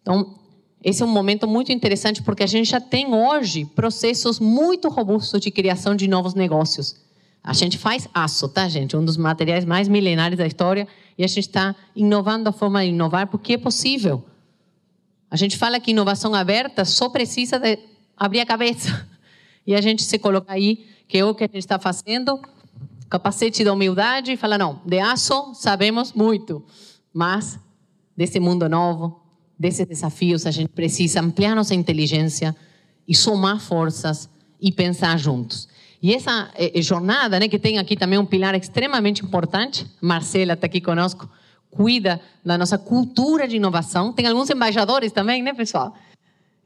Então, 0.00 0.38
esse 0.82 1.02
é 1.02 1.04
um 1.04 1.10
momento 1.10 1.46
muito 1.46 1.70
interessante 1.70 2.22
porque 2.22 2.44
a 2.44 2.46
gente 2.46 2.70
já 2.70 2.80
tem 2.80 3.12
hoje 3.12 3.66
processos 3.66 4.40
muito 4.40 4.88
robustos 4.88 5.38
de 5.38 5.50
criação 5.50 5.94
de 5.94 6.08
novos 6.08 6.32
negócios. 6.32 7.09
A 7.42 7.52
gente 7.52 7.78
faz 7.78 8.08
aço, 8.12 8.48
tá, 8.48 8.68
gente? 8.68 8.96
Um 8.96 9.04
dos 9.04 9.16
materiais 9.16 9.64
mais 9.64 9.88
milenares 9.88 10.36
da 10.36 10.46
história. 10.46 10.86
E 11.16 11.24
a 11.24 11.26
gente 11.26 11.40
está 11.40 11.74
inovando 11.96 12.48
a 12.48 12.52
forma 12.52 12.82
de 12.82 12.88
inovar 12.88 13.26
porque 13.26 13.54
é 13.54 13.58
possível. 13.58 14.24
A 15.30 15.36
gente 15.36 15.56
fala 15.56 15.80
que 15.80 15.92
inovação 15.92 16.34
aberta 16.34 16.84
só 16.84 17.08
precisa 17.08 17.58
de 17.58 17.78
abrir 18.16 18.40
a 18.40 18.46
cabeça. 18.46 19.08
E 19.66 19.74
a 19.74 19.80
gente 19.80 20.02
se 20.02 20.18
coloca 20.18 20.50
aí, 20.52 20.86
que 21.06 21.18
é 21.18 21.24
o 21.24 21.34
que 21.34 21.44
a 21.44 21.46
gente 21.46 21.58
está 21.58 21.78
fazendo, 21.78 22.40
capacete 23.10 23.62
da 23.62 23.72
humildade, 23.72 24.32
e 24.32 24.36
fala: 24.36 24.56
não, 24.56 24.80
de 24.84 24.98
aço 24.98 25.54
sabemos 25.54 26.14
muito, 26.14 26.64
mas 27.12 27.60
desse 28.16 28.40
mundo 28.40 28.68
novo, 28.68 29.20
desses 29.56 29.86
desafios, 29.86 30.46
a 30.46 30.50
gente 30.50 30.70
precisa 30.70 31.20
ampliar 31.20 31.54
nossa 31.54 31.74
inteligência 31.74 32.56
e 33.06 33.14
somar 33.14 33.60
forças 33.60 34.28
e 34.60 34.72
pensar 34.72 35.18
juntos. 35.18 35.68
E 36.02 36.14
essa 36.14 36.50
eh, 36.54 36.80
jornada, 36.80 37.38
né, 37.38 37.48
que 37.48 37.58
tem 37.58 37.78
aqui 37.78 37.96
também 37.96 38.18
um 38.18 38.24
pilar 38.24 38.54
extremamente 38.54 39.24
importante, 39.24 39.86
Marcela 40.00 40.54
está 40.54 40.66
aqui 40.66 40.80
conosco, 40.80 41.28
cuida 41.70 42.20
da 42.44 42.56
nossa 42.56 42.78
cultura 42.78 43.46
de 43.46 43.56
inovação. 43.56 44.12
Tem 44.12 44.26
alguns 44.26 44.50
embaixadores 44.50 45.12
também, 45.12 45.42
né, 45.42 45.52
pessoal? 45.52 45.94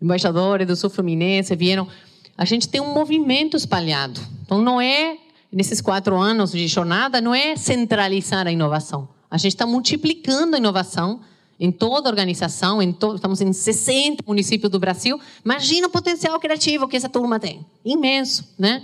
Embaixadores 0.00 0.66
do 0.66 0.76
Sul 0.76 0.88
Fluminense 0.88 1.54
vieram. 1.56 1.88
A 2.36 2.44
gente 2.44 2.68
tem 2.68 2.80
um 2.80 2.94
movimento 2.94 3.56
espalhado. 3.56 4.20
Então, 4.44 4.62
não 4.62 4.80
é, 4.80 5.18
nesses 5.52 5.80
quatro 5.80 6.16
anos 6.16 6.52
de 6.52 6.66
jornada, 6.66 7.20
não 7.20 7.34
é 7.34 7.56
centralizar 7.56 8.46
a 8.46 8.52
inovação. 8.52 9.08
A 9.30 9.36
gente 9.36 9.54
está 9.54 9.66
multiplicando 9.66 10.54
a 10.54 10.58
inovação 10.58 11.20
em 11.58 11.70
toda 11.70 12.08
a 12.08 12.10
organização, 12.10 12.82
em 12.82 12.90
estamos 12.90 13.40
em 13.40 13.52
60 13.52 14.24
municípios 14.26 14.70
do 14.70 14.78
Brasil. 14.78 15.20
Imagina 15.44 15.86
o 15.86 15.90
potencial 15.90 16.38
criativo 16.40 16.88
que 16.88 16.96
essa 16.96 17.08
turma 17.08 17.38
tem. 17.38 17.64
Imenso, 17.84 18.52
né? 18.58 18.82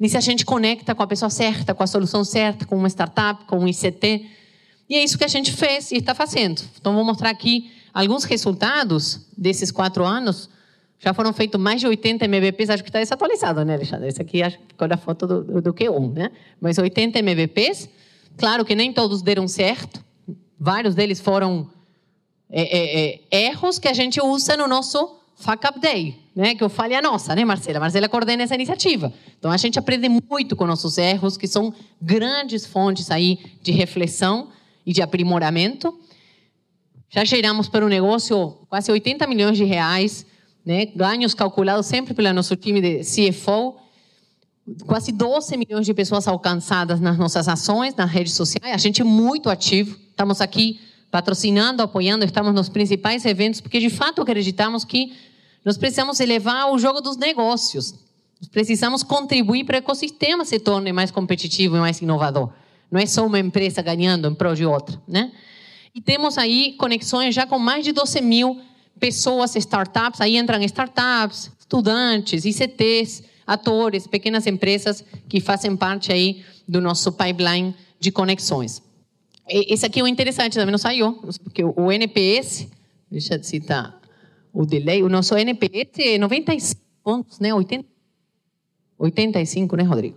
E 0.00 0.08
se 0.08 0.16
a 0.16 0.20
gente 0.20 0.46
conecta 0.46 0.94
com 0.94 1.02
a 1.02 1.06
pessoa 1.06 1.28
certa, 1.28 1.74
com 1.74 1.82
a 1.82 1.86
solução 1.86 2.24
certa, 2.24 2.64
com 2.64 2.76
uma 2.76 2.88
startup, 2.88 3.44
com 3.44 3.58
um 3.58 3.68
ICT. 3.68 4.26
E 4.88 4.96
é 4.96 5.04
isso 5.04 5.18
que 5.18 5.24
a 5.24 5.28
gente 5.28 5.52
fez 5.52 5.92
e 5.92 5.96
está 5.96 6.14
fazendo. 6.14 6.62
Então, 6.80 6.94
vou 6.94 7.04
mostrar 7.04 7.28
aqui 7.28 7.70
alguns 7.92 8.24
resultados 8.24 9.26
desses 9.36 9.70
quatro 9.70 10.04
anos. 10.04 10.48
Já 10.98 11.12
foram 11.12 11.32
feitos 11.32 11.60
mais 11.60 11.80
de 11.80 11.86
80 11.86 12.24
MVPs, 12.24 12.70
acho 12.70 12.82
que 12.82 12.88
está 12.88 12.98
desatualizado, 12.98 13.64
né, 13.64 13.74
Alexandre? 13.74 14.08
Esse 14.08 14.22
aqui 14.22 14.42
acho 14.42 14.58
que 14.58 14.84
a 14.84 14.96
foto 14.96 15.26
do, 15.26 15.44
do, 15.44 15.62
do 15.62 15.74
Q1, 15.74 16.14
né? 16.14 16.30
Mas 16.60 16.78
80 16.78 17.18
MVPs. 17.18 17.88
Claro 18.36 18.64
que 18.64 18.74
nem 18.74 18.92
todos 18.92 19.20
deram 19.20 19.46
certo. 19.46 20.02
Vários 20.58 20.94
deles 20.94 21.20
foram 21.20 21.70
é, 22.50 22.62
é, 22.62 23.20
é, 23.30 23.46
erros 23.46 23.78
que 23.78 23.86
a 23.86 23.92
gente 23.92 24.20
usa 24.20 24.56
no 24.56 24.66
nosso 24.66 25.19
Fuck 25.40 25.66
Up 25.66 25.80
Day, 25.80 26.18
né? 26.36 26.54
Que 26.54 26.62
eu 26.62 26.68
fale 26.68 26.94
a 26.94 27.00
nossa, 27.00 27.34
né, 27.34 27.44
Marcela? 27.44 27.80
Marcela 27.80 28.08
coordena 28.08 28.42
essa 28.42 28.54
iniciativa. 28.54 29.12
Então 29.38 29.50
a 29.50 29.56
gente 29.56 29.78
aprende 29.78 30.06
muito 30.08 30.54
com 30.54 30.66
nossos 30.66 30.98
erros, 30.98 31.38
que 31.38 31.48
são 31.48 31.72
grandes 32.00 32.66
fontes 32.66 33.10
aí 33.10 33.38
de 33.62 33.72
reflexão 33.72 34.48
e 34.84 34.92
de 34.92 35.00
aprimoramento. 35.00 35.98
Já 37.08 37.24
geramos 37.24 37.68
para 37.68 37.84
o 37.84 37.88
negócio 37.88 38.58
quase 38.68 38.92
80 38.92 39.26
milhões 39.26 39.56
de 39.56 39.64
reais, 39.64 40.26
né? 40.64 40.86
Ganhos 40.94 41.32
calculados 41.32 41.86
sempre 41.86 42.12
pelo 42.12 42.32
nosso 42.34 42.54
time 42.54 42.80
de 42.80 43.00
CFO. 43.00 43.76
Quase 44.86 45.10
12 45.10 45.56
milhões 45.56 45.86
de 45.86 45.94
pessoas 45.94 46.28
alcançadas 46.28 47.00
nas 47.00 47.16
nossas 47.16 47.48
ações, 47.48 47.94
nas 47.96 48.10
redes 48.10 48.34
sociais. 48.34 48.74
A 48.74 48.78
gente 48.78 49.00
é 49.00 49.04
muito 49.04 49.48
ativo. 49.48 49.98
Estamos 50.10 50.40
aqui 50.42 50.78
patrocinando, 51.10 51.82
apoiando, 51.82 52.24
estamos 52.24 52.54
nos 52.54 52.68
principais 52.68 53.24
eventos, 53.24 53.60
porque 53.60 53.80
de 53.80 53.90
fato 53.90 54.22
acreditamos 54.22 54.84
que 54.84 55.12
nós 55.64 55.76
precisamos 55.76 56.20
elevar 56.20 56.70
o 56.72 56.78
jogo 56.78 57.00
dos 57.00 57.16
negócios. 57.16 57.94
Nós 58.40 58.48
precisamos 58.48 59.02
contribuir 59.02 59.64
para 59.64 59.80
que 59.80 59.84
o 59.84 59.90
ecossistema 59.90 60.44
se 60.44 60.58
torne 60.58 60.92
mais 60.92 61.10
competitivo 61.10 61.76
e 61.76 61.80
mais 61.80 62.00
inovador. 62.00 62.50
Não 62.90 62.98
é 62.98 63.06
só 63.06 63.24
uma 63.26 63.38
empresa 63.38 63.82
ganhando 63.82 64.28
em 64.28 64.34
prol 64.34 64.54
de 64.54 64.64
outra, 64.64 65.00
né? 65.06 65.30
E 65.94 66.00
temos 66.00 66.38
aí 66.38 66.74
conexões 66.78 67.34
já 67.34 67.46
com 67.46 67.58
mais 67.58 67.84
de 67.84 67.92
12 67.92 68.20
mil 68.20 68.60
pessoas, 68.98 69.54
startups. 69.56 70.20
Aí 70.20 70.36
entram 70.36 70.62
startups, 70.62 71.50
estudantes, 71.58 72.44
ICTs, 72.44 73.22
atores, 73.46 74.06
pequenas 74.06 74.46
empresas 74.46 75.04
que 75.28 75.40
fazem 75.40 75.76
parte 75.76 76.12
aí 76.12 76.42
do 76.66 76.80
nosso 76.80 77.12
pipeline 77.12 77.74
de 77.98 78.10
conexões. 78.10 78.82
esse 79.46 79.84
aqui 79.84 80.00
é 80.00 80.02
o 80.02 80.06
interessante, 80.06 80.54
também 80.54 80.70
não 80.70 80.78
saiu, 80.78 81.12
porque 81.44 81.62
o 81.62 81.92
NPS, 81.92 82.68
deixa 83.10 83.34
eu 83.34 83.42
citar 83.42 83.99
o 84.52 84.66
delay, 84.66 85.02
o 85.02 85.08
nosso 85.08 85.36
NPS 85.36 85.98
é 85.98 86.18
95 86.18 86.80
pontos, 87.02 87.38
né? 87.38 87.54
80, 87.54 87.86
85, 88.98 89.76
né, 89.76 89.82
Rodrigo? 89.82 90.16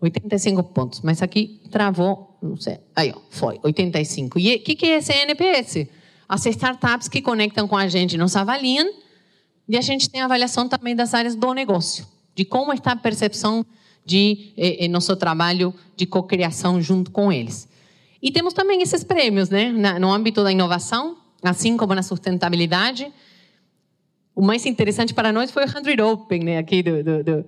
85 0.00 0.62
pontos, 0.64 1.00
mas 1.00 1.22
aqui 1.22 1.60
travou, 1.70 2.36
não 2.42 2.56
sei, 2.56 2.78
aí, 2.94 3.12
ó, 3.14 3.20
foi, 3.30 3.58
85. 3.62 4.38
E 4.38 4.56
o 4.56 4.60
que, 4.60 4.74
que 4.74 4.86
é 4.86 4.98
esse 4.98 5.12
NPS? 5.12 5.86
As 6.28 6.44
startups 6.46 7.08
que 7.08 7.22
conectam 7.22 7.66
com 7.66 7.76
a 7.76 7.88
gente 7.88 8.16
nos 8.16 8.36
avaliam 8.36 8.86
e 9.68 9.76
a 9.76 9.80
gente 9.80 10.10
tem 10.10 10.20
avaliação 10.20 10.68
também 10.68 10.94
das 10.94 11.14
áreas 11.14 11.34
do 11.34 11.52
negócio, 11.54 12.06
de 12.34 12.44
como 12.44 12.72
está 12.72 12.92
a 12.92 12.96
percepção 12.96 13.64
de 14.04 14.52
eh, 14.56 14.84
eh 14.84 14.88
nosso 14.88 15.16
trabalho 15.16 15.72
de 15.96 16.04
cocriação 16.04 16.80
junto 16.80 17.10
com 17.10 17.32
eles. 17.32 17.66
E 18.20 18.30
temos 18.30 18.52
também 18.52 18.82
esses 18.82 19.04
prêmios, 19.04 19.48
né, 19.50 19.70
no 19.98 20.12
âmbito 20.12 20.42
da 20.42 20.52
inovação, 20.52 21.16
assim 21.42 21.76
como 21.76 21.94
na 21.94 22.02
sustentabilidade. 22.02 23.12
O 24.34 24.42
mais 24.42 24.66
interessante 24.66 25.14
para 25.14 25.32
nós 25.32 25.50
foi 25.50 25.64
o 25.64 25.68
100 25.68 26.00
Open, 26.00 26.40
né, 26.42 26.58
aqui 26.58 26.82
do, 26.82 27.04
do, 27.04 27.24
do 27.24 27.44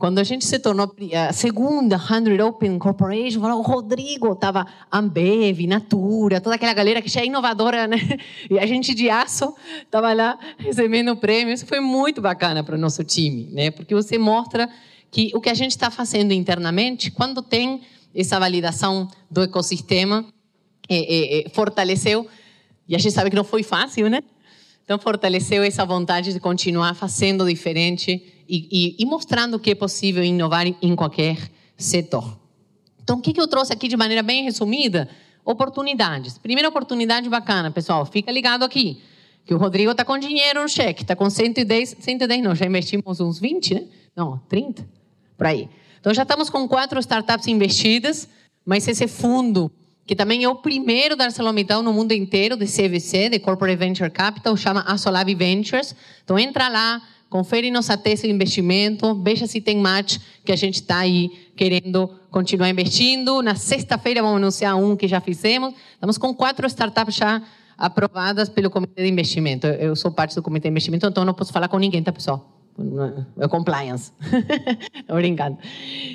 quando 0.00 0.18
a 0.18 0.24
gente 0.24 0.46
se 0.46 0.58
tornou 0.58 0.90
a 1.14 1.30
segunda 1.30 1.98
100 1.98 2.40
Open 2.40 2.78
Corporation, 2.78 3.40
o 3.40 3.60
Rodrigo 3.60 4.32
estava 4.32 4.66
Ambev, 4.90 5.66
Natura, 5.66 6.40
toda 6.40 6.56
aquela 6.56 6.72
galera 6.72 7.02
que 7.02 7.10
já 7.10 7.20
é 7.20 7.26
inovadora, 7.26 7.86
né? 7.86 7.98
E 8.50 8.58
a 8.58 8.64
gente 8.64 8.94
de 8.94 9.10
aço 9.10 9.54
estava 9.82 10.14
lá 10.14 10.38
recebendo 10.56 11.14
prêmios. 11.16 11.62
Foi 11.62 11.80
muito 11.80 12.22
bacana 12.22 12.64
para 12.64 12.76
o 12.76 12.78
nosso 12.78 13.04
time, 13.04 13.50
né? 13.52 13.70
Porque 13.70 13.94
você 13.94 14.16
mostra 14.16 14.70
que 15.10 15.32
o 15.34 15.40
que 15.40 15.50
a 15.50 15.54
gente 15.54 15.72
está 15.72 15.90
fazendo 15.90 16.32
internamente, 16.32 17.10
quando 17.10 17.42
tem 17.42 17.82
essa 18.14 18.40
validação 18.40 19.06
do 19.30 19.42
ecossistema, 19.42 20.24
é, 20.88 20.96
é, 20.96 21.46
é, 21.46 21.48
fortaleceu. 21.50 22.26
E 22.88 22.96
a 22.96 22.98
gente 22.98 23.12
sabe 23.12 23.28
que 23.28 23.36
não 23.36 23.44
foi 23.44 23.62
fácil, 23.62 24.08
né? 24.08 24.22
Então, 24.90 24.98
fortaleceu 24.98 25.62
essa 25.62 25.86
vontade 25.86 26.32
de 26.32 26.40
continuar 26.40 26.94
fazendo 26.94 27.48
diferente 27.48 28.10
e, 28.48 28.68
e, 28.72 28.96
e 28.98 29.06
mostrando 29.06 29.56
que 29.56 29.70
é 29.70 29.74
possível 29.76 30.24
inovar 30.24 30.66
em 30.66 30.96
qualquer 30.96 31.48
setor. 31.76 32.36
Então, 33.00 33.18
o 33.18 33.22
que 33.22 33.40
eu 33.40 33.46
trouxe 33.46 33.72
aqui 33.72 33.86
de 33.86 33.96
maneira 33.96 34.20
bem 34.20 34.42
resumida? 34.42 35.08
Oportunidades. 35.44 36.38
Primeira 36.38 36.68
oportunidade 36.68 37.28
bacana, 37.28 37.70
pessoal, 37.70 38.04
fica 38.04 38.32
ligado 38.32 38.64
aqui. 38.64 39.00
Que 39.44 39.54
o 39.54 39.58
Rodrigo 39.58 39.92
está 39.92 40.04
com 40.04 40.18
dinheiro 40.18 40.60
no 40.60 40.68
cheque, 40.68 41.02
está 41.02 41.14
com 41.14 41.30
110, 41.30 41.98
110 42.00 42.42
não, 42.42 42.52
já 42.56 42.66
investimos 42.66 43.20
uns 43.20 43.38
20, 43.38 43.74
né? 43.74 43.84
Não, 44.16 44.40
30, 44.48 44.84
por 45.38 45.46
aí. 45.46 45.68
Então 46.00 46.12
já 46.12 46.24
estamos 46.24 46.50
com 46.50 46.66
quatro 46.66 46.98
startups 46.98 47.46
investidas, 47.46 48.28
mas 48.66 48.88
esse 48.88 49.06
fundo, 49.06 49.70
que 50.10 50.16
também 50.16 50.42
é 50.42 50.48
o 50.48 50.56
primeiro 50.56 51.14
da 51.14 51.26
ArcelorMittal 51.26 51.84
no 51.84 51.92
mundo 51.92 52.10
inteiro, 52.10 52.56
de 52.56 52.66
CVC, 52.66 53.28
de 53.28 53.38
Corporate 53.38 53.76
Venture 53.76 54.10
Capital, 54.10 54.56
chama 54.56 54.80
Asolab 54.80 55.32
Ventures. 55.36 55.94
Então 56.24 56.36
entra 56.36 56.66
lá, 56.66 57.00
confere 57.28 57.70
nossa 57.70 57.96
tese 57.96 58.26
de 58.26 58.32
investimento, 58.32 59.14
veja 59.22 59.46
se 59.46 59.60
tem 59.60 59.76
match, 59.76 60.18
que 60.44 60.50
a 60.50 60.56
gente 60.56 60.80
está 60.80 60.98
aí 60.98 61.30
querendo 61.54 62.10
continuar 62.28 62.68
investindo. 62.68 63.40
Na 63.40 63.54
sexta-feira 63.54 64.20
vamos 64.20 64.38
anunciar 64.38 64.76
um 64.76 64.96
que 64.96 65.06
já 65.06 65.20
fizemos. 65.20 65.74
Estamos 65.92 66.18
com 66.18 66.34
quatro 66.34 66.66
startups 66.66 67.14
já 67.14 67.40
aprovadas 67.78 68.48
pelo 68.48 68.68
Comitê 68.68 69.04
de 69.04 69.08
Investimento. 69.08 69.68
Eu 69.68 69.94
sou 69.94 70.10
parte 70.10 70.34
do 70.34 70.42
Comitê 70.42 70.66
de 70.66 70.72
Investimento, 70.72 71.06
então 71.06 71.24
não 71.24 71.34
posso 71.34 71.52
falar 71.52 71.68
com 71.68 71.78
ninguém, 71.78 72.02
tá, 72.02 72.10
pessoal? 72.10 72.50
É 73.38 73.46
compliance. 73.46 74.10
Estou 74.92 75.14
brincando. 75.14 75.56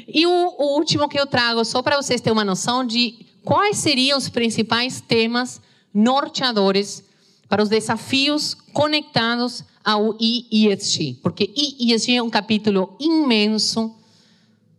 E 0.05 0.27
o, 0.27 0.31
o 0.31 0.75
último 0.75 1.07
que 1.07 1.17
eu 1.17 1.25
trago, 1.25 1.63
só 1.63 1.81
para 1.81 1.95
vocês 1.95 2.19
terem 2.19 2.37
uma 2.37 2.43
noção 2.43 2.83
de 2.83 3.33
quais 3.45 3.77
seriam 3.77 4.17
os 4.17 4.27
principais 4.27 4.99
temas 4.99 5.61
norteadores 5.93 7.03
para 7.47 7.61
os 7.61 7.69
desafios 7.69 8.55
conectados 8.73 9.63
ao 9.83 10.17
ESG, 10.19 11.19
porque 11.21 11.53
ESG 11.55 12.15
é 12.15 12.23
um 12.23 12.29
capítulo 12.29 12.97
imenso. 12.99 13.95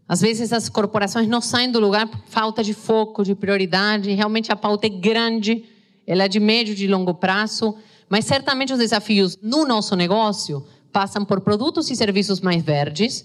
Às 0.09 0.21
vezes 0.21 0.53
as 0.53 0.69
corporações 0.69 1.29
não 1.29 1.41
saem 1.41 1.71
do 1.71 1.79
lugar 1.79 2.09
por 2.09 2.21
falta 2.27 2.63
de 2.63 2.75
foco, 2.75 3.25
de 3.25 3.35
prioridade. 3.35 4.13
Realmente 4.13 4.51
a 4.51 4.57
pauta 4.57 4.87
é 4.87 4.91
grande, 4.91 5.65
ela 6.05 6.25
é 6.25 6.29
de 6.29 6.41
médio 6.41 6.73
e 6.73 6.77
de 6.77 6.89
longo 6.89 7.15
prazo, 7.15 7.77
mas 8.09 8.25
certamente 8.25 8.73
os 8.73 8.79
desafios 8.81 9.39
no 9.41 9.65
nosso 9.65 9.95
negócio 9.95 10.67
passam 10.93 11.25
por 11.25 11.41
produtos 11.41 11.89
e 11.91 11.97
serviços 11.97 12.41
mais 12.41 12.63
verdes, 12.63 13.25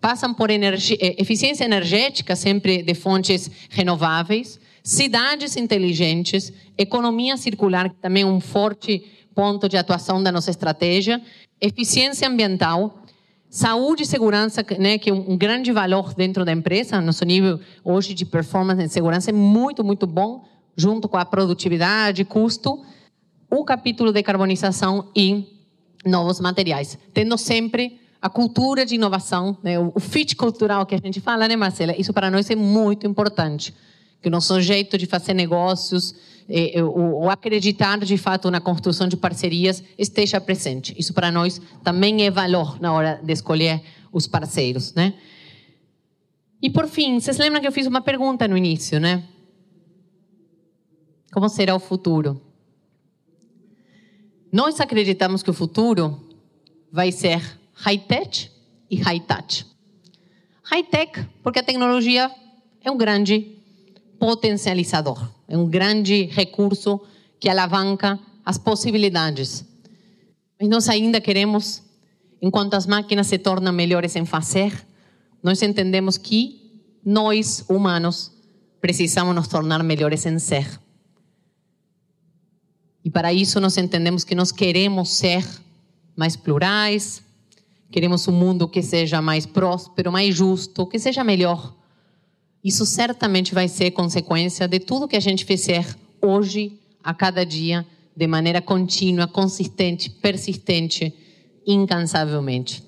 passam 0.00 0.34
por 0.34 0.50
energia, 0.50 0.98
eh, 1.00 1.14
eficiência 1.18 1.64
energética, 1.64 2.36
sempre 2.36 2.82
de 2.82 2.94
fontes 2.94 3.50
renováveis, 3.70 4.60
cidades 4.82 5.56
inteligentes, 5.56 6.52
economia 6.76 7.36
circular, 7.36 7.88
que 7.88 7.96
também 7.96 8.24
é 8.24 8.26
um 8.26 8.40
forte 8.40 9.04
ponto 9.34 9.68
de 9.68 9.76
atuação 9.76 10.22
da 10.22 10.32
nossa 10.32 10.50
estratégia, 10.50 11.22
eficiência 11.60 12.28
ambiental, 12.28 13.02
saúde 13.48 14.02
e 14.02 14.06
segurança, 14.06 14.64
né, 14.78 14.98
que 14.98 15.10
é 15.10 15.12
um 15.12 15.36
grande 15.36 15.70
valor 15.72 16.14
dentro 16.14 16.44
da 16.44 16.52
empresa. 16.52 17.00
Nosso 17.00 17.24
nível 17.24 17.60
hoje 17.84 18.14
de 18.14 18.24
performance 18.24 18.82
e 18.82 18.88
segurança 18.88 19.30
é 19.30 19.32
muito, 19.32 19.84
muito 19.84 20.06
bom, 20.06 20.44
junto 20.76 21.08
com 21.08 21.16
a 21.16 21.24
produtividade, 21.24 22.24
custo. 22.24 22.82
O 23.50 23.64
capítulo 23.64 24.12
de 24.12 24.22
carbonização 24.22 25.10
e 25.14 25.46
novos 26.04 26.40
materiais, 26.40 26.98
tendo 27.12 27.36
sempre 27.38 28.00
a 28.20 28.28
cultura 28.28 28.86
de 28.86 28.94
inovação, 28.94 29.56
né, 29.62 29.78
o 29.78 30.00
fit 30.00 30.34
cultural 30.34 30.86
que 30.86 30.94
a 30.94 30.98
gente 30.98 31.20
fala, 31.20 31.46
né, 31.46 31.56
Marcela? 31.56 31.94
Isso 31.96 32.12
para 32.12 32.30
nós 32.30 32.48
é 32.50 32.56
muito 32.56 33.06
importante 33.06 33.74
que 34.22 34.28
o 34.28 34.30
nosso 34.30 34.60
jeito 34.60 34.96
de 34.96 35.04
fazer 35.04 35.34
negócios, 35.34 36.14
o, 36.94 37.28
acreditar 37.28 37.98
de 37.98 38.16
fato 38.16 38.50
na 38.50 38.60
construção 38.60 39.08
de 39.08 39.16
parcerias 39.16 39.82
esteja 39.98 40.40
presente. 40.40 40.94
Isso 40.96 41.12
para 41.12 41.30
nós 41.30 41.60
também 41.82 42.24
é 42.24 42.30
valor 42.30 42.80
na 42.80 42.92
hora 42.92 43.20
de 43.22 43.32
escolher 43.32 43.82
os 44.12 44.26
parceiros, 44.26 44.94
né? 44.94 45.14
E 46.60 46.70
por 46.70 46.86
fim, 46.86 47.18
vocês 47.18 47.38
lembram 47.38 47.60
que 47.60 47.66
eu 47.66 47.72
fiz 47.72 47.86
uma 47.86 48.00
pergunta 48.00 48.46
no 48.46 48.56
início, 48.56 49.00
né? 49.00 49.24
Como 51.32 51.48
será 51.48 51.74
o 51.74 51.80
futuro? 51.80 52.40
Nós 54.52 54.78
acreditamos 54.80 55.42
que 55.42 55.50
o 55.50 55.54
futuro 55.54 56.20
vai 56.92 57.10
ser 57.10 57.58
high-tech 57.72 58.50
e 58.90 58.96
high-touch. 58.96 59.66
High-tech, 60.62 61.26
porque 61.42 61.58
a 61.58 61.62
tecnologia 61.62 62.30
é 62.82 62.90
um 62.90 62.96
grande 62.96 63.61
potencializador, 64.22 65.28
é 65.48 65.58
um 65.58 65.66
grande 65.68 66.26
recurso 66.26 67.00
que 67.40 67.48
alavanca 67.48 68.20
as 68.44 68.56
possibilidades. 68.56 69.64
Mas 70.60 70.68
nós 70.68 70.88
ainda 70.88 71.20
queremos, 71.20 71.82
enquanto 72.40 72.74
as 72.74 72.86
máquinas 72.86 73.26
se 73.26 73.36
tornam 73.36 73.72
melhores 73.72 74.14
em 74.14 74.24
fazer, 74.24 74.86
nós 75.42 75.60
entendemos 75.60 76.16
que 76.16 76.70
nós, 77.04 77.64
humanos, 77.68 78.30
precisamos 78.80 79.34
nos 79.34 79.48
tornar 79.48 79.82
melhores 79.82 80.24
em 80.24 80.38
ser. 80.38 80.68
E 83.04 83.10
para 83.10 83.32
isso 83.32 83.58
nós 83.58 83.76
entendemos 83.76 84.22
que 84.22 84.36
nós 84.36 84.52
queremos 84.52 85.08
ser 85.16 85.44
mais 86.14 86.36
plurais, 86.36 87.24
queremos 87.90 88.28
um 88.28 88.32
mundo 88.32 88.68
que 88.68 88.82
seja 88.82 89.20
mais 89.20 89.46
próspero, 89.46 90.12
mais 90.12 90.32
justo, 90.32 90.86
que 90.86 91.00
seja 91.00 91.24
melhor 91.24 91.81
isso 92.62 92.86
certamente 92.86 93.54
vai 93.54 93.68
ser 93.68 93.90
consequência 93.90 94.68
de 94.68 94.78
tudo 94.78 95.08
que 95.08 95.16
a 95.16 95.20
gente 95.20 95.44
fizer 95.44 95.84
hoje, 96.20 96.78
a 97.02 97.12
cada 97.12 97.44
dia, 97.44 97.86
de 98.16 98.26
maneira 98.26 98.60
contínua, 98.60 99.26
consistente, 99.26 100.08
persistente, 100.08 101.12
incansavelmente. 101.66 102.82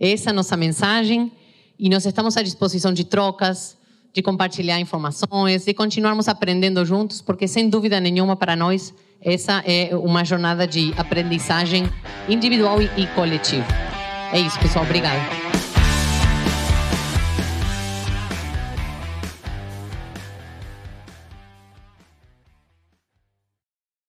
Essa 0.00 0.30
é 0.30 0.32
a 0.32 0.34
nossa 0.34 0.56
mensagem 0.56 1.30
e 1.78 1.88
nós 1.88 2.04
estamos 2.04 2.36
à 2.36 2.42
disposição 2.42 2.92
de 2.92 3.04
trocas, 3.04 3.76
de 4.12 4.22
compartilhar 4.22 4.80
informações, 4.80 5.64
de 5.64 5.74
continuarmos 5.74 6.28
aprendendo 6.28 6.84
juntos, 6.84 7.20
porque 7.20 7.46
sem 7.46 7.68
dúvida 7.68 8.00
nenhuma 8.00 8.34
para 8.34 8.56
nós 8.56 8.92
essa 9.20 9.62
é 9.66 9.96
uma 9.96 10.24
jornada 10.24 10.66
de 10.66 10.94
aprendizagem 10.96 11.88
individual 12.28 12.80
e 12.80 13.06
coletiva. 13.14 13.66
É 14.32 14.38
isso, 14.38 14.58
pessoal. 14.60 14.84
Obrigada. 14.84 15.47